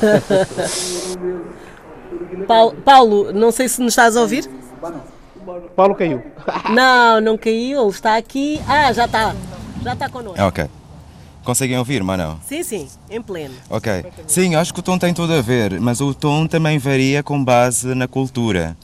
[2.46, 2.74] Paulo.
[2.84, 4.48] Paulo, não sei se nos estás a ouvir.
[5.76, 6.22] Paulo caiu.
[6.70, 8.60] Não, não caiu, ele está aqui.
[8.66, 9.34] Ah, já está.
[9.82, 10.42] Já está connosco.
[10.42, 10.66] Ok.
[11.44, 12.40] Conseguem ouvir, mas não?
[12.46, 13.54] Sim, sim, em pleno.
[13.68, 14.06] Ok.
[14.26, 17.44] Sim, acho que o tom tem tudo a ver, mas o tom também varia com
[17.44, 18.74] base na cultura.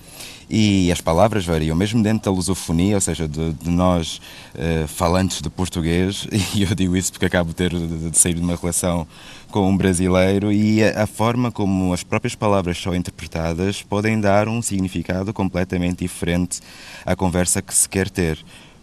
[0.52, 4.20] E as palavras variam, mesmo dentro da lusofonia, ou seja, de, de nós
[4.54, 8.34] uh, falantes de português, e eu digo isso porque acabo de ter de, de sair
[8.34, 9.06] de uma relação
[9.50, 14.48] com um brasileiro, e a, a, forma como as próprias palavras são interpretadas podem dar
[14.48, 16.60] um significado completamente diferente
[17.04, 18.38] à conversa que se quer ter.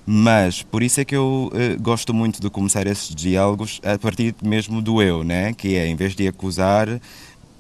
[0.06, 4.36] Mas por isso é que eu uh, gosto muito de começar esses diálogos a partir
[4.44, 5.54] mesmo do eu, né?
[5.54, 6.88] que é, em vez de acusar,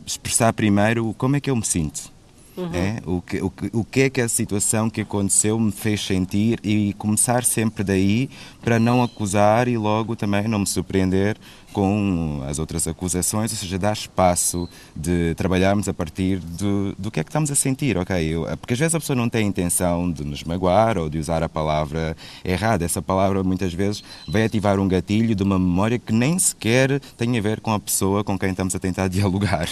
[0.06, 2.17] expressar primeiro como é que eu me sinto
[2.58, 2.74] Uhum.
[2.74, 2.98] É?
[3.06, 6.60] O, que, o, que, o que é que a situação que aconteceu me fez sentir
[6.64, 8.30] e começar sempre daí
[8.62, 11.38] para não acusar e logo também não me surpreender
[11.78, 17.20] com as outras acusações, ou seja, dar espaço de trabalharmos a partir do, do que
[17.20, 18.18] é que estamos a sentir, ok?
[18.20, 21.20] Eu, porque às vezes a pessoa não tem a intenção de nos magoar ou de
[21.20, 22.84] usar a palavra errada.
[22.84, 27.38] Essa palavra muitas vezes vai ativar um gatilho de uma memória que nem sequer tem
[27.38, 29.70] a ver com a pessoa com quem estamos a tentar dialogar.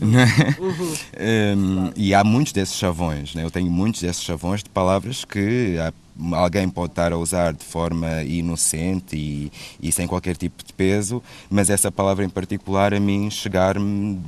[0.00, 0.18] Uhum.
[0.18, 0.60] É?
[0.60, 1.58] Uhum.
[1.58, 3.44] Um, e há muitos desses chavões, né?
[3.44, 5.92] eu tenho muitos desses chavões de palavras que há
[6.32, 11.22] alguém pode estar a usar de forma inocente e, e, sem qualquer tipo de peso,
[11.50, 14.20] mas essa palavra em particular a mim chegar-me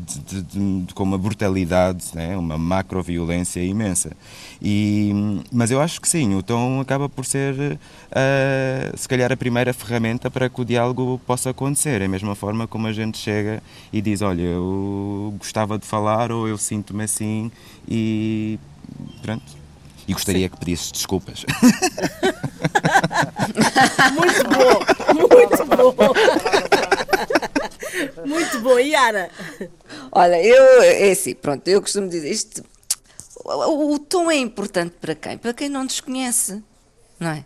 [0.95, 2.37] com uma brutalidade, né?
[2.37, 4.13] uma macroviolência imensa.
[4.61, 5.13] E,
[5.53, 9.73] mas eu acho que sim, o tom acaba por ser, uh, se calhar, a primeira
[9.73, 12.03] ferramenta para que o diálogo possa acontecer.
[12.03, 16.33] É a mesma forma como a gente chega e diz: Olha, eu gostava de falar
[16.33, 17.51] ou eu sinto-me assim
[17.89, 18.59] e
[19.23, 19.66] pronto
[20.07, 20.51] e gostaria Sim.
[20.51, 21.45] que pedisses desculpas.
[24.15, 24.81] muito bom,
[25.15, 25.65] muito
[25.95, 26.13] bom.
[28.27, 29.31] Muito bom, Yara.
[30.13, 32.63] Olha, eu, é assim, pronto, eu costumo dizer isto.
[33.45, 35.39] O, o, tom é importante para quem?
[35.39, 36.63] Para quem não nos conhece,
[37.19, 37.45] não é?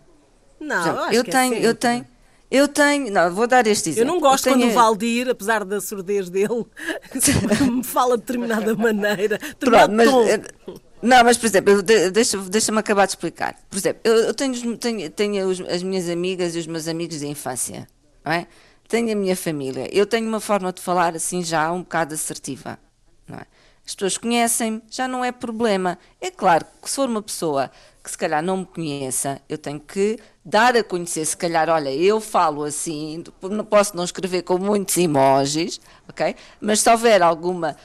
[0.58, 2.06] Não, exemplo, eu, eu é tenho, é eu tenho,
[2.50, 4.08] eu tenho, não, vou dar este exemplo.
[4.08, 4.66] Eu não gosto eu tenho...
[4.66, 6.66] quando o Valdir, apesar da surdez dele,
[7.70, 9.38] me fala de determinada maneira.
[9.58, 10.80] Pronto, mas, tom.
[11.02, 13.56] Não, mas por exemplo, deixa-me deixa acabar de explicar.
[13.68, 17.26] Por exemplo, eu, eu tenho, tenho, tenho as minhas amigas e os meus amigos de
[17.26, 17.88] infância,
[18.24, 18.46] não é?
[18.86, 19.88] Tenho a minha família.
[19.92, 22.78] Eu tenho uma forma de falar assim já um bocado assertiva,
[23.26, 23.46] não é?
[23.86, 25.98] As pessoas conhecem-me, já não é problema.
[26.20, 27.70] É claro que se for uma pessoa
[28.02, 31.92] que se calhar não me conheça, eu tenho que dar a conhecer, se calhar, olha,
[31.92, 36.34] eu falo assim, não posso não escrever com muitos emojis, ok?
[36.60, 37.76] Mas se houver alguma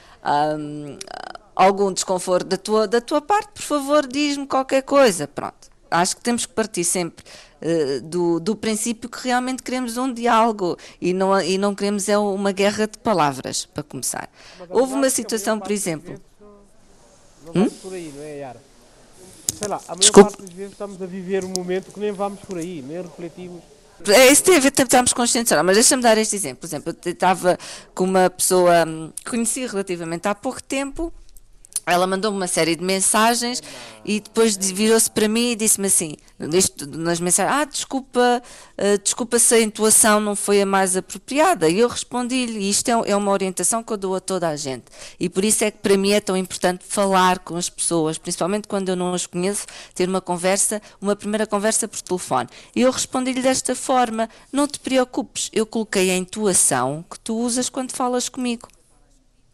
[0.58, 0.96] hum,
[1.56, 5.26] algum desconforto da tua, da tua parte, por favor, diz-me qualquer coisa.
[5.26, 5.74] Pronto.
[5.90, 7.24] Acho que temos que partir sempre
[7.62, 12.18] uh, do, do princípio que realmente queremos um diálogo e não, e não queremos é
[12.18, 14.28] uma guerra de palavras, para começar.
[14.68, 16.20] Houve uma situação, por exemplo.
[17.54, 17.70] Hum?
[17.70, 18.62] por aí, não é, Yara?
[19.56, 20.30] Sei lá, a maior Desculpe.
[20.30, 23.62] parte das vezes estamos a viver um momento que nem vamos por aí, nem refletimos.
[24.08, 26.58] É, isso tem a ver, estamos conscientes, mas deixa-me dar este exemplo.
[26.58, 27.56] Por exemplo, eu estava
[27.94, 31.12] com uma pessoa hum, que conheci relativamente há pouco tempo
[31.86, 33.62] ela mandou-me uma série de mensagens
[34.04, 36.16] e depois virou-se para mim e disse-me assim,
[36.88, 38.42] nas mensagens, ah, desculpa,
[38.76, 41.68] uh, desculpa se a intuação não foi a mais apropriada.
[41.68, 44.84] E eu respondi-lhe, isto é, é, uma orientação que eu dou a toda a gente.
[45.18, 48.66] E por isso é que para mim é tão importante falar com as pessoas, principalmente
[48.66, 52.48] quando eu não as conheço, ter uma conversa, uma primeira conversa por telefone.
[52.74, 57.68] E eu respondi-lhe desta forma, não te preocupes, eu coloquei a intuação que tu usas
[57.68, 58.68] quando falas comigo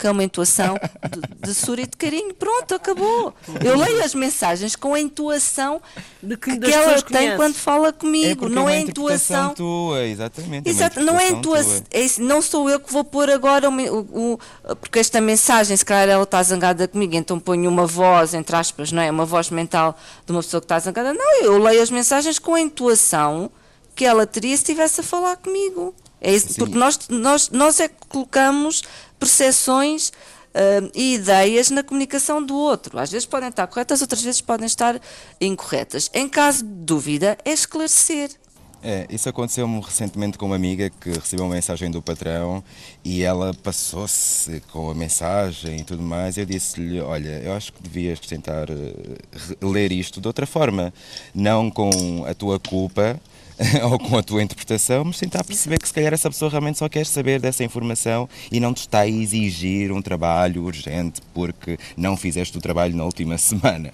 [0.02, 0.74] que é uma intuação
[1.08, 2.34] de, de e de carinho.
[2.34, 3.32] Pronto, acabou.
[3.64, 5.80] Eu leio as mensagens com a intuação
[6.20, 7.36] de que, que ela tem conhece.
[7.36, 8.46] quando fala comigo.
[8.46, 10.66] É não é, é intuação tua, exatamente.
[10.66, 11.84] É Exato, não é intuação.
[11.92, 14.38] É, não sou eu que vou pôr agora o, o,
[14.80, 18.90] porque esta mensagem, se calhar ela está zangada comigo, então ponho uma voz, entre aspas,
[18.90, 19.08] não é?
[19.08, 21.14] Uma voz mental de uma pessoa que está zangada.
[21.14, 23.48] Não, eu leio as mensagens com a intuação
[23.94, 25.94] que ela teria se estivesse a falar comigo.
[26.24, 28.82] É isso, porque nós, nós, nós é que colocamos
[29.18, 32.96] percepções uh, e ideias na comunicação do outro.
[32.96, 35.00] Às vezes podem estar corretas, outras vezes podem estar
[35.40, 36.08] incorretas.
[36.14, 38.30] Em caso de dúvida, é esclarecer.
[38.84, 42.64] É, isso aconteceu-me recentemente com uma amiga que recebeu uma mensagem do patrão
[43.04, 46.36] e ela passou-se com a mensagem e tudo mais.
[46.36, 50.92] Eu disse-lhe: Olha, eu acho que devias tentar uh, ler isto de outra forma,
[51.32, 53.20] não com a tua culpa,
[53.90, 56.88] ou com a tua interpretação, mas tentar perceber que se calhar essa pessoa realmente só
[56.88, 62.16] quer saber dessa informação e não te está a exigir um trabalho urgente porque não
[62.16, 63.92] fizeste o trabalho na última semana.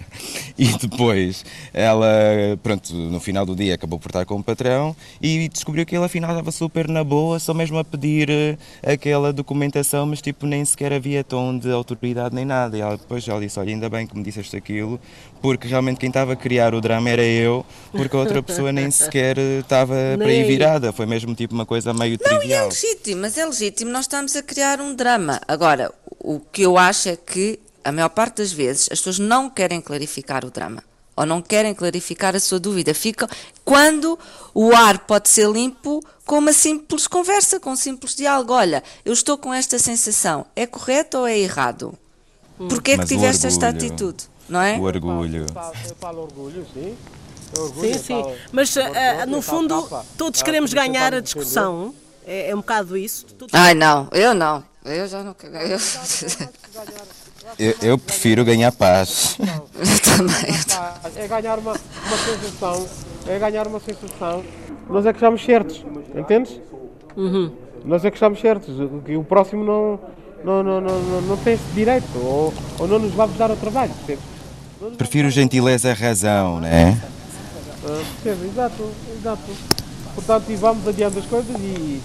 [0.57, 2.07] E depois ela,
[2.61, 6.05] pronto, no final do dia acabou por estar com o patrão e descobriu que ele
[6.05, 10.63] afinal estava super na boa, só mesmo a pedir eh, aquela documentação, mas tipo nem
[10.65, 12.77] sequer havia tom de autoridade nem nada.
[12.77, 14.99] E ela, depois ela disse: Olha, ainda bem que me disseste aquilo,
[15.41, 18.89] porque realmente quem estava a criar o drama era eu, porque a outra pessoa nem
[18.91, 20.91] sequer estava para aí virada.
[20.91, 22.61] Foi mesmo tipo uma coisa meio não, trivial.
[22.61, 23.91] Não, é legítimo, mas é legítimo.
[23.91, 25.39] Nós estamos a criar um drama.
[25.47, 29.49] Agora, o que eu acho é que a maior parte das vezes as pessoas não
[29.49, 30.83] querem clarificar o drama
[31.15, 32.93] ou não querem clarificar a sua dúvida.
[32.93, 33.27] Ficam
[33.65, 34.17] quando
[34.53, 38.53] o ar pode ser limpo com uma simples conversa, com um simples diálogo.
[38.53, 40.45] Olha, eu estou com esta sensação.
[40.55, 41.93] É correto ou é errado?
[42.57, 44.29] Porquê é que tiveste esta atitude?
[44.49, 44.77] Não é?
[44.77, 45.45] O orgulho.
[45.87, 46.97] Eu falo orgulho, sim.
[47.79, 48.25] Sim, sim.
[48.51, 48.81] Mas uh,
[49.27, 51.93] no fundo, todos queremos ganhar a discussão.
[52.25, 53.25] É, é um bocado isso.
[53.25, 53.53] Todos...
[53.53, 54.63] Ai, não, eu não.
[54.85, 55.35] Eu já não.
[55.43, 55.77] Eu...
[57.57, 59.37] Eu, eu, prefiro ganhar paz.
[59.39, 59.45] Eu
[60.17, 60.55] também.
[61.15, 62.87] É ganhar uma, uma sensação.
[63.27, 64.43] É ganhar uma sensação.
[64.87, 65.83] Nós é que estamos certos,
[66.15, 66.59] entendes?
[67.15, 67.51] Uhum.
[67.83, 68.75] Nós é que estamos certos.
[69.03, 69.99] Que o próximo não,
[70.43, 72.07] não, não, não, não, não tem esse direito.
[72.17, 73.93] Ou, ou não nos vamos dar o trabalho.
[74.97, 76.97] Prefiro gentileza a razão, não é?
[78.23, 78.47] percebe?
[78.47, 79.41] Exato, exato.
[80.15, 82.01] Portanto, e vamos adiante as coisas e.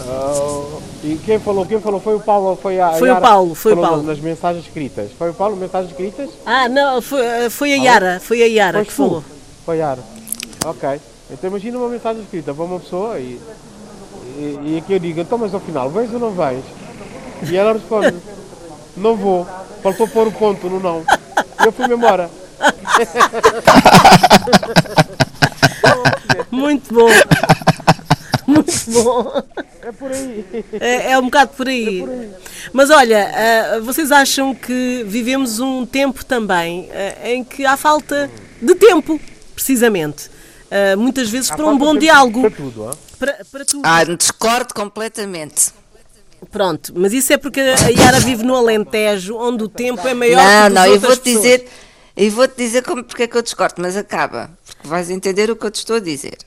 [0.00, 3.54] Uh, e quem falou, quem falou foi o Paulo, foi a Foi Yara, o Paulo,
[3.54, 4.02] foi o Paulo.
[4.02, 5.10] Nas mensagens escritas.
[5.18, 6.30] Foi o Paulo, mensagens escritas?
[6.46, 9.08] Ah, não, foi, foi a Yara, foi a Yara Foste que tu?
[9.08, 9.24] falou.
[9.66, 10.02] Foi a Yara.
[10.64, 11.00] Ok.
[11.30, 13.38] Então imagina uma mensagem escrita para uma pessoa e,
[14.38, 16.64] e, e aqui eu digo, então mas ao final, vens ou não vens?
[17.48, 18.14] E ela responde,
[18.96, 19.46] não vou.
[19.82, 21.04] Faltou pôr o ponto no não.
[21.62, 22.30] E eu fui-me embora.
[26.50, 27.08] Muito bom.
[28.46, 29.42] Muito bom.
[29.82, 30.64] É por aí.
[30.80, 32.00] É, é um bocado por aí.
[32.00, 32.30] É por aí.
[32.72, 38.30] Mas olha, uh, vocês acham que vivemos um tempo também uh, em que há falta
[38.60, 39.20] de tempo,
[39.54, 40.28] precisamente.
[40.70, 42.42] Uh, muitas vezes há para um bom diálogo.
[42.42, 43.82] Para tudo, para, para tudo.
[43.84, 45.72] Ah, discordo completamente.
[46.50, 50.36] Pronto, mas isso é porque a Yara vive no Alentejo, onde o tempo é maior
[50.36, 51.68] não, que Não, não, eu vou-te dizer,
[52.16, 55.56] e vou-te dizer como, porque é que eu discordo, mas acaba, porque vais entender o
[55.56, 56.38] que eu te estou a dizer.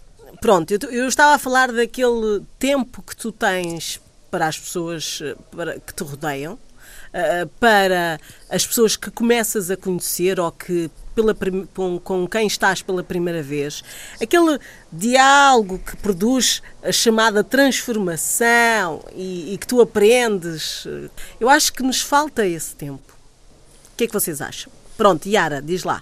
[0.42, 5.36] Pronto, eu, eu estava a falar daquele tempo que tu tens para as pessoas eh,
[5.56, 11.36] para, que te rodeiam, uh, para as pessoas que começas a conhecer ou que pela,
[11.74, 13.84] com, com, quem estás pela primeira vez,
[14.22, 14.60] aquele
[14.92, 20.86] diálogo que produz a chamada transformação e, e, que tu aprendes.
[21.40, 23.14] Eu acho que nos falta esse tempo.
[23.94, 24.72] O que é que vocês acham?
[24.98, 26.02] Pronto, Yara, diz lá.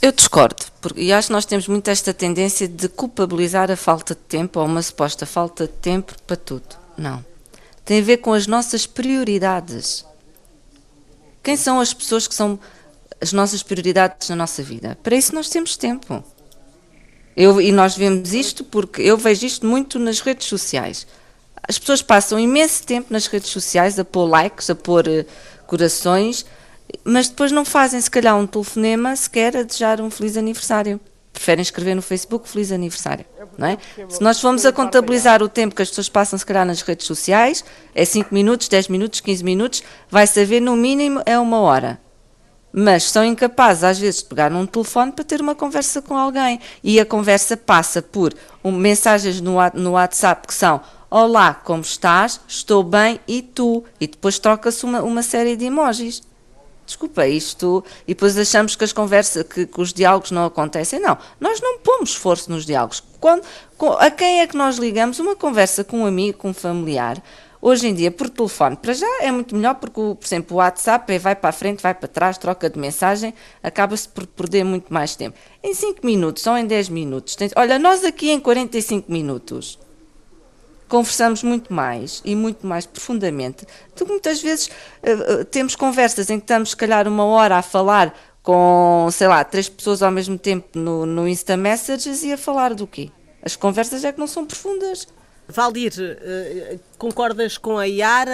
[0.00, 4.20] Eu discordo, porque, acho que nós temos muito esta tendência de culpabilizar a falta de
[4.20, 6.76] tempo ou uma suposta falta de tempo para tudo.
[6.96, 7.24] Não.
[7.84, 10.04] Tem a ver com as nossas prioridades.
[11.42, 12.58] Quem são as pessoas que são
[13.20, 14.98] as nossas prioridades na nossa vida?
[15.02, 16.22] Para isso nós temos tempo.
[17.36, 21.06] Eu, e nós vemos isto porque eu vejo isto muito nas redes sociais.
[21.68, 25.26] As pessoas passam imenso tempo nas redes sociais a pôr likes, a pôr uh,
[25.66, 26.46] corações,
[27.04, 31.00] mas depois não fazem, se calhar, um telefonema sequer a desejar um feliz aniversário.
[31.32, 33.26] Preferem escrever no Facebook feliz aniversário,
[33.58, 33.76] não é?
[34.08, 37.06] Se nós formos a contabilizar o tempo que as pessoas passam, se calhar, nas redes
[37.06, 37.62] sociais,
[37.94, 42.00] é 5 minutos, 10 minutos, 15 minutos, vai saber no mínimo é uma hora.
[42.78, 46.60] Mas são incapazes às vezes de pegar um telefone para ter uma conversa com alguém.
[46.84, 52.38] E a conversa passa por um, mensagens no, no WhatsApp que são Olá, como estás?
[52.46, 53.82] Estou bem e tu?
[53.98, 56.20] E depois troca-se uma, uma série de emojis.
[56.84, 57.82] Desculpa, isto.
[58.06, 61.00] E depois achamos que as conversas, que, que, os diálogos não acontecem.
[61.00, 63.02] Não, nós não pomos esforço nos diálogos.
[63.18, 63.42] Quando,
[63.98, 65.18] a quem é que nós ligamos?
[65.18, 67.22] Uma conversa com um amigo, com um familiar.
[67.68, 71.12] Hoje em dia, por telefone, para já é muito melhor porque, por exemplo, o WhatsApp
[71.12, 74.94] é vai para a frente, vai para trás, troca de mensagem, acaba-se por perder muito
[74.94, 75.36] mais tempo.
[75.64, 77.36] Em 5 minutos ou em 10 minutos.
[77.56, 79.80] Olha, nós aqui em 45 minutos
[80.86, 84.70] conversamos muito mais e muito mais profundamente que muitas vezes
[85.02, 89.42] uh, temos conversas em que estamos, se calhar, uma hora a falar com, sei lá,
[89.42, 93.10] três pessoas ao mesmo tempo no, no Insta Messages e a falar do quê?
[93.42, 95.08] As conversas é que não são profundas.
[95.48, 98.30] Valdir, uh, concordas com a Yara?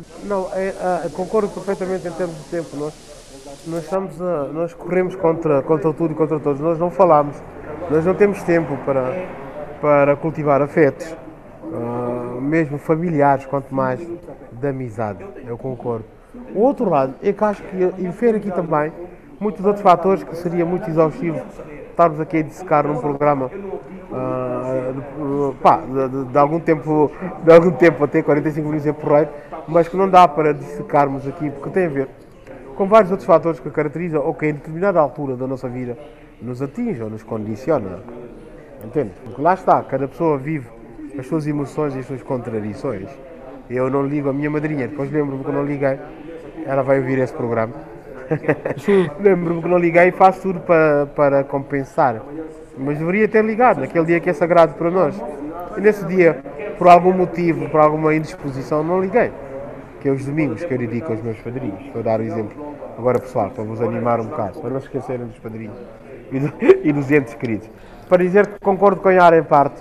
[0.00, 0.26] Uh...
[0.26, 0.72] Não, é,
[1.12, 2.76] concordo perfeitamente em termos de tempo.
[2.76, 2.94] Nós,
[3.66, 6.60] nós, estamos a, nós corremos contra, contra tudo e contra todos.
[6.60, 7.36] Nós não falamos,
[7.90, 9.28] nós não temos tempo para,
[9.80, 11.14] para cultivar afetos
[11.64, 16.04] uh, mesmo familiares, quanto mais de amizade, eu concordo.
[16.54, 18.92] O outro lado é que acho que infere aqui também
[19.38, 21.40] muitos outros fatores que seria muito exaustivo
[22.00, 27.12] estarmos aqui a dissecar num programa uh, de, pá, de, de, de, algum tempo,
[27.44, 29.28] de algum tempo até 45 minutos em porreiro,
[29.68, 32.08] mas que não dá para dissecarmos aqui, porque tem a ver
[32.74, 35.98] com vários outros fatores que caracterizam ou que em determinada altura da nossa vida
[36.40, 37.98] nos atinge ou nos condiciona.
[38.82, 39.10] Entende?
[39.22, 40.68] Porque lá está, cada pessoa vive
[41.18, 43.10] as suas emoções e as suas contradições.
[43.68, 45.98] Eu não ligo a minha madrinha, depois lembro-me que não liguei,
[46.64, 47.74] ela vai ouvir esse programa.
[49.20, 52.22] Lembro-me que não liguei e faço tudo para, para compensar.
[52.78, 55.14] Mas deveria ter ligado, naquele dia que é sagrado para nós.
[55.76, 56.40] E nesse dia,
[56.78, 59.30] por algum motivo, por alguma indisposição, não liguei.
[60.00, 61.92] Que é os domingos que eu dedico aos meus padrinhos.
[61.92, 65.38] Vou dar o exemplo agora, pessoal, para vos animar um bocado, para não esquecerem dos
[65.38, 65.76] padrinhos
[66.30, 66.52] e, do,
[66.84, 67.68] e dos entes queridos.
[68.08, 69.80] Para dizer que concordo com a Yara em parte,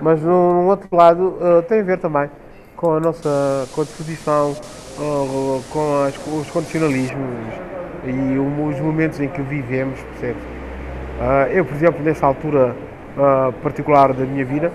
[0.00, 2.30] mas no, outro lado uh, tem a ver também
[2.76, 7.70] com a nossa com a disposição, uh, com as, os condicionalismos
[8.04, 10.38] e os momentos em que vivemos, percebe?
[11.20, 12.74] Uh, eu, por exemplo, nessa altura
[13.62, 14.72] particular da minha vida,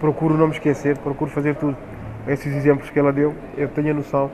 [0.00, 1.76] procuro não me esquecer, procuro fazer tudo.
[2.26, 4.30] Esses exemplos que ela deu, eu tenho a noção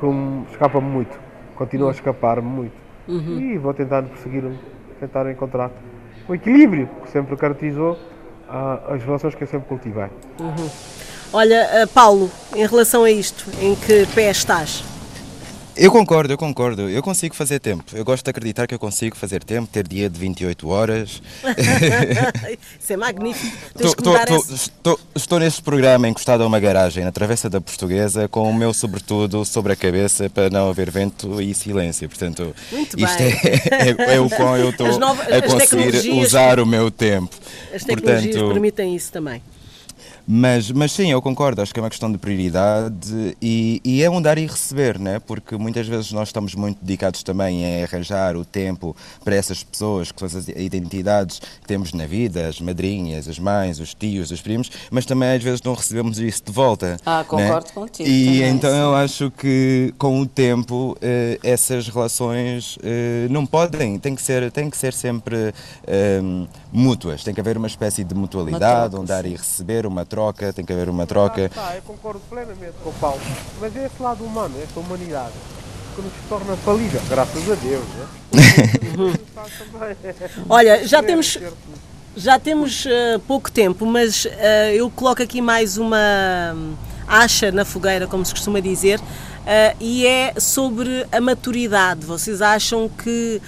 [0.00, 0.06] que
[0.52, 1.18] escapa-me muito,
[1.54, 2.72] continua a escapar-me muito.
[3.06, 3.38] Uhum.
[3.38, 4.44] E vou tentando perseguir,
[4.98, 5.70] tentar encontrar
[6.26, 7.98] o equilíbrio que sempre caracterizou
[8.88, 10.06] as relações que eu sempre cultivei.
[10.40, 10.70] Uhum.
[11.32, 14.84] Olha, Paulo, em relação a isto, em que pé estás?
[15.76, 16.88] Eu concordo, eu concordo.
[16.88, 17.84] Eu consigo fazer tempo.
[17.92, 21.22] Eu gosto de acreditar que eu consigo fazer tempo, ter dia de 28 horas.
[22.80, 23.56] Isso é magnífico.
[23.76, 24.16] Tô,
[24.54, 24.70] esse...
[25.14, 29.44] estou neste programa encostado a uma garagem na Travessa da Portuguesa com o meu sobretudo
[29.44, 32.08] sobre a cabeça para não haver vento e silêncio.
[32.08, 33.32] Portanto, Muito isto bem.
[33.70, 37.34] É, é, é, o qual eu estou a conseguir usar o meu tempo.
[37.74, 39.42] As tecnologias Portanto, permitem isso também.
[40.26, 44.08] Mas, mas sim, eu concordo, acho que é uma questão de prioridade e, e, é
[44.08, 45.18] um dar e receber, né?
[45.18, 50.10] porque muitas vezes nós estamos muito dedicados também a arranjar o tempo para essas pessoas
[50.10, 54.40] que são as identidades que temos na vida, as madrinhas, as mães, os tios, os
[54.40, 56.96] primos, mas também às vezes não recebemos isso de volta.
[57.04, 57.72] Ah, concordo né?
[57.74, 58.08] contigo.
[58.08, 58.78] E também, então sim.
[58.78, 64.50] eu acho que com o tempo eh, essas relações eh, não podem, tem que ser,
[64.50, 65.52] tem que ser sempre
[65.86, 66.20] eh,
[66.72, 70.13] mútuas, tem que haver uma espécie de mutualidade, um dar e receber, uma troca,
[70.54, 71.46] tem que haver uma troca.
[71.46, 73.20] Ah, tá, eu concordo plenamente com o Paulo.
[73.60, 75.32] Mas é esse lado humano, esta humanidade,
[75.94, 77.84] que nos torna falível, graças a Deus.
[77.84, 78.06] Né?
[80.48, 81.38] Olha, já temos.
[82.16, 84.28] Já temos uh, pouco tempo, mas uh,
[84.72, 85.98] eu coloco aqui mais uma
[87.08, 92.06] acha na fogueira, como se costuma dizer, uh, e é sobre a maturidade.
[92.06, 93.42] Vocês acham que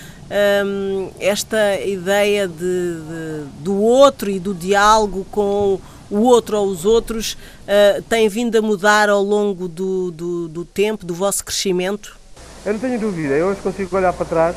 [0.65, 5.79] um, esta ideia de, de, do outro e do diálogo com
[6.11, 10.65] o outro ou os outros uh, tem vindo a mudar ao longo do, do, do,
[10.65, 12.17] tempo, do vosso crescimento?
[12.65, 13.35] Eu não tenho dúvida.
[13.35, 14.57] Eu hoje consigo olhar para trás,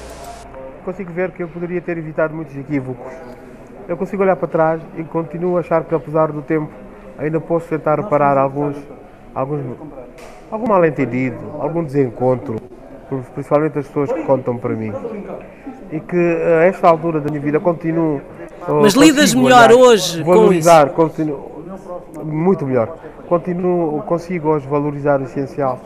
[0.86, 3.12] consigo ver que eu poderia ter evitado muitos equívocos.
[3.88, 6.72] Eu consigo olhar para trás e continuo a achar que, apesar do tempo,
[7.18, 8.78] ainda posso tentar reparar alguns,
[9.34, 9.62] alguns
[10.52, 12.56] algum mal-entendido, algum desencontro,
[13.34, 14.92] principalmente as pessoas que contam para mim.
[15.92, 18.22] E que a esta altura da minha vida continuo
[18.82, 21.16] mas lidas melhor olhar, hoje valorizar, com isso?
[21.16, 21.64] Continuo,
[22.24, 22.98] muito melhor.
[23.28, 25.80] Continuo, consigo hoje valorizar o essencial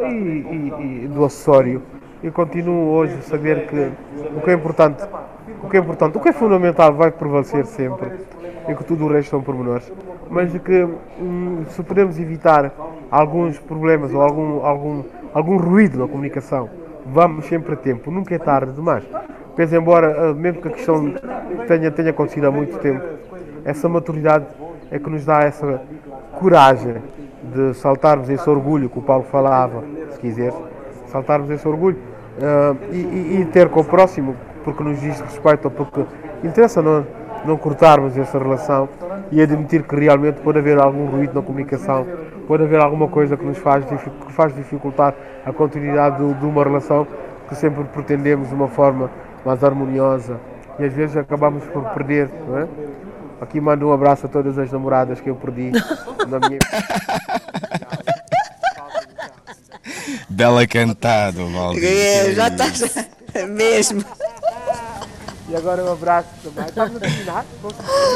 [0.00, 1.82] e, e, e, do acessório.
[2.22, 3.90] E continuo hoje a saber que
[4.36, 5.04] o que é importante,
[5.62, 8.10] o que é importante, o que é fundamental vai prevalecer sempre
[8.66, 9.92] e que tudo o resto são pormenores.
[10.30, 10.88] Mas que
[11.20, 12.72] hum, se podemos evitar
[13.10, 15.02] alguns problemas ou algum, algum,
[15.34, 16.70] algum ruído na comunicação
[17.06, 19.04] vamos sempre a tempo, nunca é tarde demais.
[19.56, 21.14] Penso, embora, ah, mesmo que a questão
[21.68, 23.04] tenha, tenha acontecido há muito tempo,
[23.64, 24.46] essa maturidade
[24.90, 25.80] é que nos dá essa
[26.38, 26.96] coragem
[27.52, 30.52] de saltarmos esse orgulho que o Paulo falava, se quiser,
[31.06, 31.98] saltarmos esse orgulho
[32.38, 34.34] uh, e, e, ter com o próximo,
[34.64, 36.04] porque nos diz respeito ou porque
[36.42, 37.06] interessa não,
[37.44, 38.88] não cortarmos essa relação
[39.30, 42.06] e admitir que realmente pode haver algum ruído na comunicação,
[42.48, 46.64] pode haver alguma coisa que nos faz, que faz dificultar a continuidade de, de uma
[46.64, 47.06] relação
[47.48, 49.10] que sempre pretendemos de uma forma
[49.44, 50.40] mais harmoniosa
[50.78, 52.68] e às vezes acabamos por perder, não é?
[53.40, 55.70] Aqui mando um abraço a todas as namoradas que eu perdi
[56.28, 56.58] na minha.
[60.28, 61.84] Bela cantado, Valdir.
[61.84, 62.64] É, já está
[63.46, 64.04] mesmo.
[65.48, 66.66] E agora um abraço também.
[66.66, 67.46] Estamos a terminar?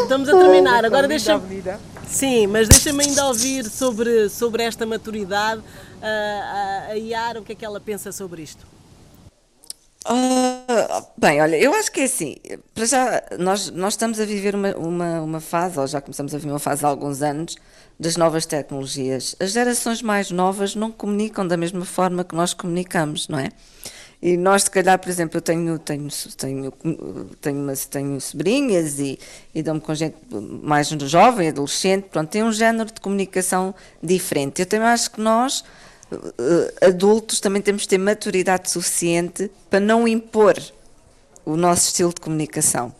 [0.03, 0.85] Estamos a terminar.
[0.85, 1.41] Agora deixa
[2.07, 5.61] Sim, mas deixa-me ainda ouvir sobre, sobre esta maturidade.
[5.61, 8.67] Uh, a Yara, o que é que ela pensa sobre isto?
[10.07, 12.37] Uh, bem, olha, eu acho que é assim,
[12.75, 16.39] para já nós, nós estamos a viver uma, uma, uma fase, ou já começamos a
[16.39, 17.57] viver uma fase há alguns anos,
[17.99, 19.35] das novas tecnologias.
[19.41, 23.51] As gerações mais novas não comunicam da mesma forma que nós comunicamos, não é?
[24.21, 26.73] E nós, se calhar, por exemplo, eu tenho, tenho, tenho,
[27.41, 29.17] tenho, umas, tenho sobrinhas e,
[29.55, 33.73] e dou-me com gente mais jovem, adolescente, pronto, tem um género de comunicação
[34.03, 34.61] diferente.
[34.61, 35.65] Eu também acho que nós,
[36.81, 40.57] adultos, também temos de ter maturidade suficiente para não impor
[41.45, 42.95] o nosso estilo de comunicação.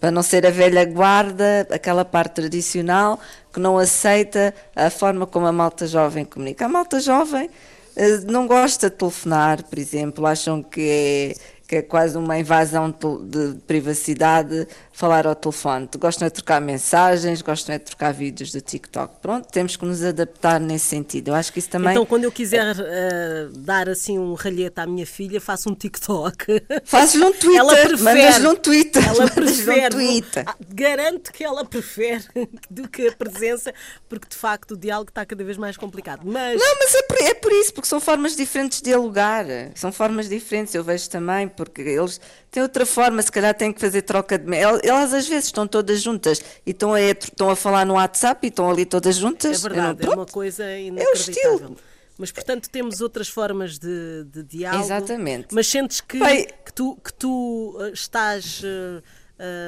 [0.00, 3.18] Para não ser a velha guarda, aquela parte tradicional
[3.52, 6.66] que não aceita a forma como a malta jovem comunica.
[6.66, 7.48] A malta jovem
[7.96, 11.34] eh, não gosta de telefonar, por exemplo, acham que é
[11.66, 15.88] que é quase uma invasão de privacidade falar ao telefone.
[15.98, 19.16] Gostam de trocar mensagens, gostam de trocar vídeos do TikTok.
[19.20, 21.28] Pronto, temos que nos adaptar nesse sentido.
[21.28, 21.90] Eu acho que isso também.
[21.90, 26.62] Então, quando eu quiser uh, dar assim um ralhete à minha filha, faço um TikTok.
[26.86, 27.58] Fazes-lhe um Twitter.
[27.58, 28.46] Ela prefere.
[28.46, 29.08] um Twitter.
[29.08, 29.96] Ela prefere.
[29.96, 30.44] Um Twitter.
[30.68, 32.24] Garanto que ela prefere
[32.70, 33.74] do que a presença,
[34.08, 36.20] porque de facto o diálogo está cada vez mais complicado.
[36.24, 36.60] Mas...
[36.60, 39.44] Não, mas é por, é por isso, porque são formas diferentes de dialogar.
[39.74, 40.72] São formas diferentes.
[40.72, 44.44] Eu vejo também porque eles têm outra forma, se calhar têm que fazer troca de.
[44.84, 48.48] Elas às vezes estão todas juntas e estão a, estão a falar no WhatsApp e
[48.48, 49.64] estão ali todas juntas.
[49.64, 51.50] É verdade, não, é uma coisa inacreditável.
[51.50, 51.76] É o estilo.
[52.16, 54.84] Mas, portanto, temos outras formas de, de diálogo.
[54.84, 55.48] Exatamente.
[55.52, 56.18] Mas sentes que,
[56.64, 59.02] que, tu, que tu eh, estás uh,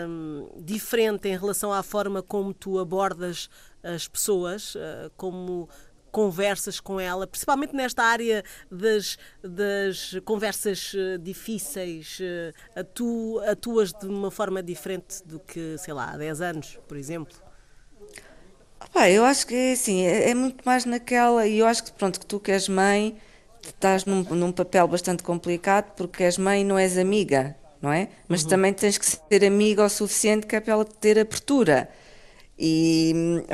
[0.09, 3.51] um, diferente em relação à forma como tu abordas
[3.83, 5.69] as pessoas, uh, como
[6.17, 12.55] conversas com ela, principalmente nesta área das, das conversas eh, difíceis, eh,
[12.95, 17.37] tu atuas de uma forma diferente do que, sei lá, há 10 anos, por exemplo?
[19.13, 22.19] Eu acho que é assim, é, é, muito mais naquela, e eu acho que pronto,
[22.19, 23.19] que tu que és mãe,
[23.63, 28.09] estás num, num papel bastante complicado porque és mãe e não és amiga, não é?
[28.27, 28.49] Mas uhum.
[28.49, 31.91] também tens que ser amiga o suficiente que é para ela ter abertura.
[32.59, 33.45] E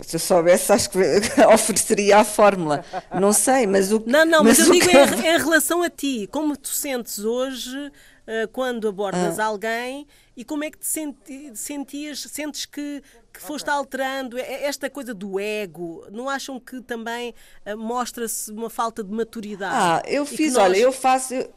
[0.00, 0.98] se eu soubesse, acho que
[1.52, 2.84] ofereceria a fórmula.
[3.18, 4.96] Não sei, mas o Não, não, mas, mas eu digo que...
[4.96, 9.46] em, em, relação a ti, como tu sentes hoje uh, quando abordas ah.
[9.46, 10.06] alguém
[10.36, 13.02] e como é que te senti, sentias, sentes que,
[13.32, 16.06] que foste alterando esta coisa do ego?
[16.10, 17.34] Não acham que também
[17.66, 19.74] uh, mostra-se uma falta de maturidade?
[19.76, 20.64] Ah, eu fiz, nós...
[20.64, 21.34] olha, eu faço.
[21.34, 21.52] Eu...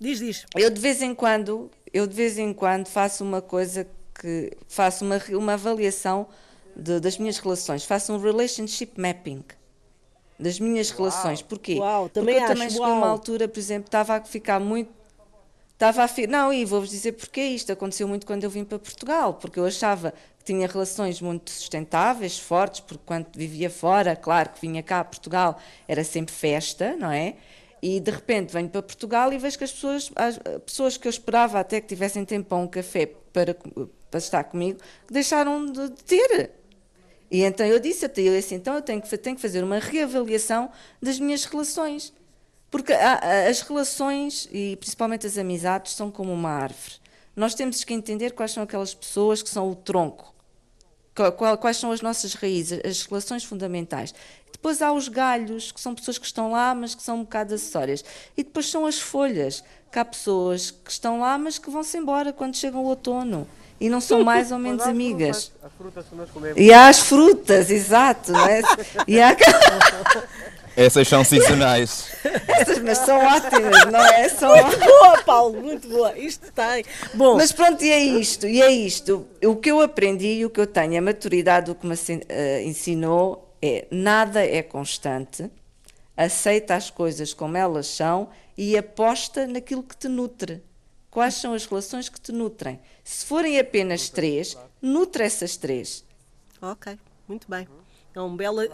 [0.00, 0.46] Diz, diz.
[0.54, 5.04] Eu de vez em quando, eu de vez em quando faço uma coisa que faço
[5.04, 6.28] uma, uma avaliação
[6.78, 9.44] de, das minhas relações, faço um relationship mapping
[10.38, 11.42] das minhas uau, relações.
[11.42, 11.78] Porquê?
[11.78, 14.60] Uau, também Porque eu acho, também cheguei a uma altura, por exemplo, estava a ficar
[14.60, 14.90] muito.
[15.72, 16.26] Estava a fi...
[16.26, 17.42] Não, e vou-vos dizer porquê.
[17.42, 21.50] Isto aconteceu muito quando eu vim para Portugal, porque eu achava que tinha relações muito
[21.50, 26.96] sustentáveis, fortes, porque quando vivia fora, claro que vinha cá a Portugal, era sempre festa,
[26.96, 27.36] não é?
[27.80, 31.10] E de repente venho para Portugal e vejo que as pessoas, as pessoas que eu
[31.10, 33.54] esperava até que tivessem tempo para um café para,
[34.10, 36.57] para estar comigo, deixaram de ter.
[37.30, 39.78] E então eu disse até eu disse, então eu tenho que, tenho que fazer uma
[39.78, 40.70] reavaliação
[41.00, 42.12] das minhas relações.
[42.70, 46.94] Porque as relações, e principalmente as amizades, são como uma árvore.
[47.34, 50.34] Nós temos que entender quais são aquelas pessoas que são o tronco,
[51.60, 54.14] quais são as nossas raízes, as relações fundamentais.
[54.52, 57.54] Depois há os galhos, que são pessoas que estão lá, mas que são um bocado
[57.54, 58.04] acessórias.
[58.36, 62.32] E depois são as folhas, que há pessoas que estão lá, mas que vão-se embora
[62.32, 63.46] quando chega o outono
[63.80, 65.52] e não são mais ou menos amigas.
[65.62, 66.60] As frutas nós comemos.
[66.60, 68.34] E há as frutas, exato.
[68.34, 68.62] É?
[69.06, 69.36] e há...
[70.78, 72.06] Essas são sazonais.
[72.46, 74.28] Essas, mas são ótimas, não é?
[74.30, 76.16] São muito boa, Paulo, muito boa.
[76.16, 76.84] Isto tem.
[77.14, 77.34] Bom.
[77.34, 79.26] Mas pronto, e é isto, e é isto.
[79.44, 81.98] O que eu aprendi e o que eu tenho, a maturidade, o que me uh,
[82.64, 85.50] ensinou é nada é constante.
[86.16, 90.62] aceita as coisas como elas são e aposta naquilo que te nutre.
[91.10, 92.78] Quais são as relações que te nutrem?
[93.02, 96.04] Se forem apenas três, nutre essas três.
[96.62, 97.66] Ok, muito bem.
[98.18, 98.68] É um belo uh,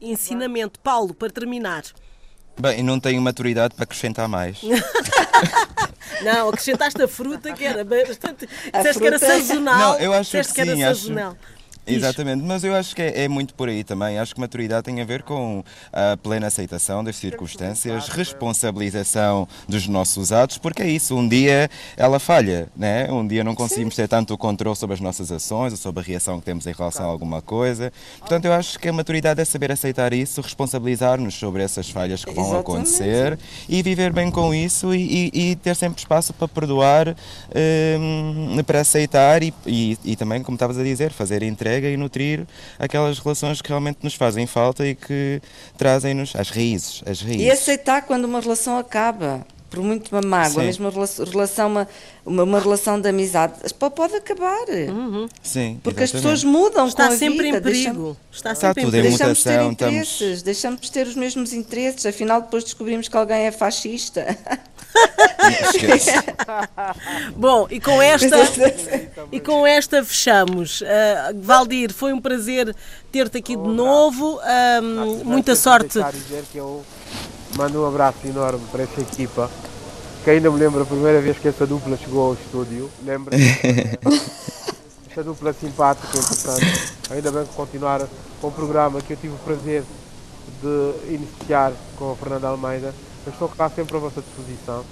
[0.00, 0.80] ensinamento.
[0.80, 1.84] Paulo, para terminar.
[2.60, 4.60] Bem, não tenho maturidade para acrescentar mais.
[6.22, 8.48] não, acrescentaste a fruta que era bastante.
[8.74, 9.78] Disseste que era sazonal.
[9.78, 11.36] Não, eu acho que, que sim, era sazonal.
[11.94, 14.18] Exatamente, mas eu acho que é, é, muito por aí também.
[14.18, 15.62] Acho que maturidade tem a ver com
[15.92, 22.18] a plena aceitação das circunstâncias, responsabilização dos nossos atos, porque é isso, um dia ela
[22.18, 23.10] falha, né?
[23.10, 26.02] um dia não conseguimos ter tanto o controle sobre as nossas ações ou sobre a
[26.02, 27.92] reação que temos em relação a alguma coisa.
[28.18, 32.32] Portanto, eu acho que a maturidade é saber aceitar isso, responsabilizar-nos sobre essas falhas que
[32.32, 32.60] vão Exatamente.
[32.60, 37.16] acontecer e viver bem com isso e, e, e ter sempre espaço para perdoar,
[37.98, 42.46] um, para aceitar e, e, e também, como estavas a dizer, fazer entrega e nutrir
[42.78, 45.40] aquelas relações que realmente nos fazem falta e que
[45.76, 47.42] trazem-nos às raízes, às raízes.
[47.42, 50.66] E aceitar quando uma relação acaba por muito uma mágoa, Sim.
[50.66, 51.88] mesmo uma relação, uma,
[52.24, 54.66] uma, uma, relação de amizade, pode acabar.
[54.68, 55.28] Uhum.
[55.42, 56.04] Sim, Porque exatamente.
[56.04, 57.58] as pessoas mudam Está com a sempre vida.
[57.58, 58.16] em perigo.
[58.32, 59.18] Está, Está sempre tudo em perigo.
[59.18, 60.42] Deixamos ter interesses, estamos...
[60.42, 64.36] deixamos de ter os mesmos interesses, afinal depois descobrimos que alguém é fascista.
[67.36, 68.36] Bom, e com esta
[69.30, 70.80] e com esta fechamos.
[70.80, 72.74] Uh, Valdir, foi um prazer
[73.12, 74.38] ter-te aqui de novo.
[74.38, 76.02] Uh, muita sorte.
[76.12, 76.84] dizer que eu
[77.56, 79.50] mando um abraço enorme para essa equipa.
[80.24, 82.90] Que ainda me lembro a primeira vez que essa dupla chegou ao estúdio.
[83.04, 83.36] Lembra?
[85.10, 86.92] essa dupla simpática, interessante.
[87.10, 88.06] Ainda bem que continuar
[88.40, 89.84] com o programa que eu tive o prazer
[90.62, 92.92] de iniciar com a Fernanda Almeida.
[93.26, 94.84] Eu estou cá sempre à vossa disposição.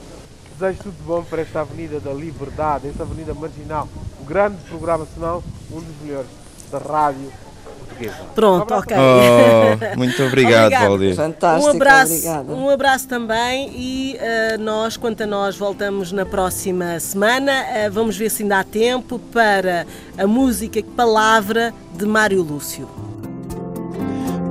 [0.59, 3.89] Desejo tudo de bom para esta Avenida da Liberdade, esta Avenida Marginal,
[4.20, 6.29] um grande programa, se não um dos melhores
[6.70, 7.31] da rádio
[7.97, 8.16] portuguesa.
[8.35, 8.97] Pronto, um ok.
[8.97, 10.72] Oh, muito obrigado.
[10.72, 11.14] Valdir.
[11.14, 12.53] Fantástico, um abraço, obrigada.
[12.53, 17.53] um abraço também e uh, nós, quanto a nós, voltamos na próxima semana.
[17.62, 19.87] Uh, vamos ver se ainda há tempo para
[20.18, 22.89] a música Palavra de Mário Lúcio.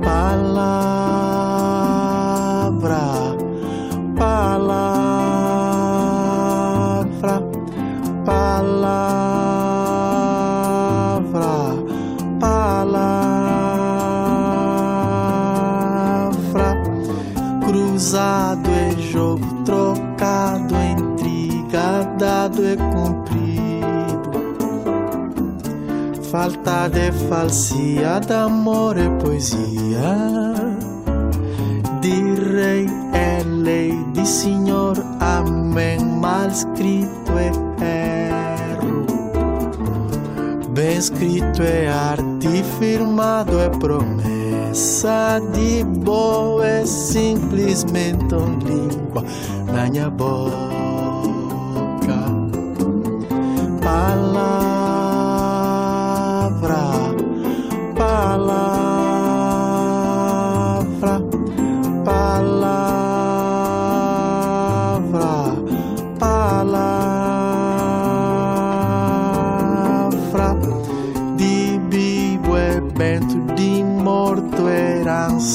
[0.02, 0.56] Palavra,
[4.16, 5.06] palavra
[8.26, 8.96] palavra,
[12.40, 13.06] palavra,
[17.64, 23.46] cruzado é jogo trocado, intriga dado é cumprido.
[26.30, 30.16] Falta de falsia, de amor é poesia.
[32.00, 33.05] De rei é
[33.46, 37.66] lei, de senhor, amém, mal escrito é
[40.76, 49.24] Bem escrito é arte, firmado é promessa de boa, é simplesmente uma língua
[49.72, 50.56] na minha boca.
[53.80, 54.65] Palavra, palavra.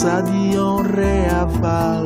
[0.01, 2.05] Herança de honra e aval.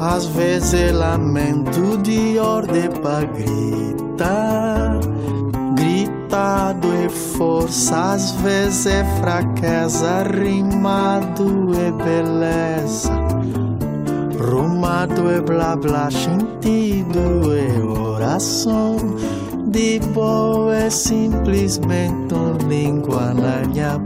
[0.00, 5.00] Às vezes é lamento de ordem para gritar.
[5.74, 10.22] Gritado é força, às vezes é fraqueza.
[10.24, 13.12] Rimado é beleza.
[14.38, 18.96] Rumado é blá blá, sentido é oração.
[19.66, 23.98] De boa é simplesmente uma língua na minha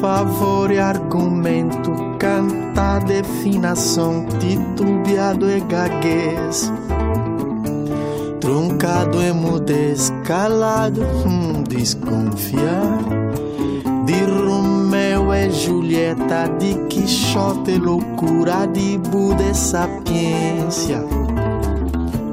[0.00, 0.82] boca.
[0.82, 6.72] argumento, canta definação, titubeado e gaguez.
[8.40, 12.98] Truncado e mudez, calado, hum, desconfiar.
[14.06, 21.04] De Romeu e Julieta, de Quixote, loucura, de Buda e sapiência.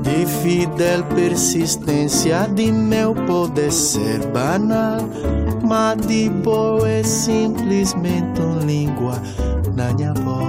[0.01, 5.01] De fidel persistência, de meu poder ser banal
[5.68, 9.22] mas de boa é simplesmente uma língua
[9.76, 10.47] na minha boca.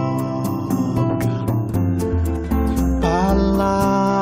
[3.00, 4.17] Palavra,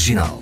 [0.00, 0.39] Marginal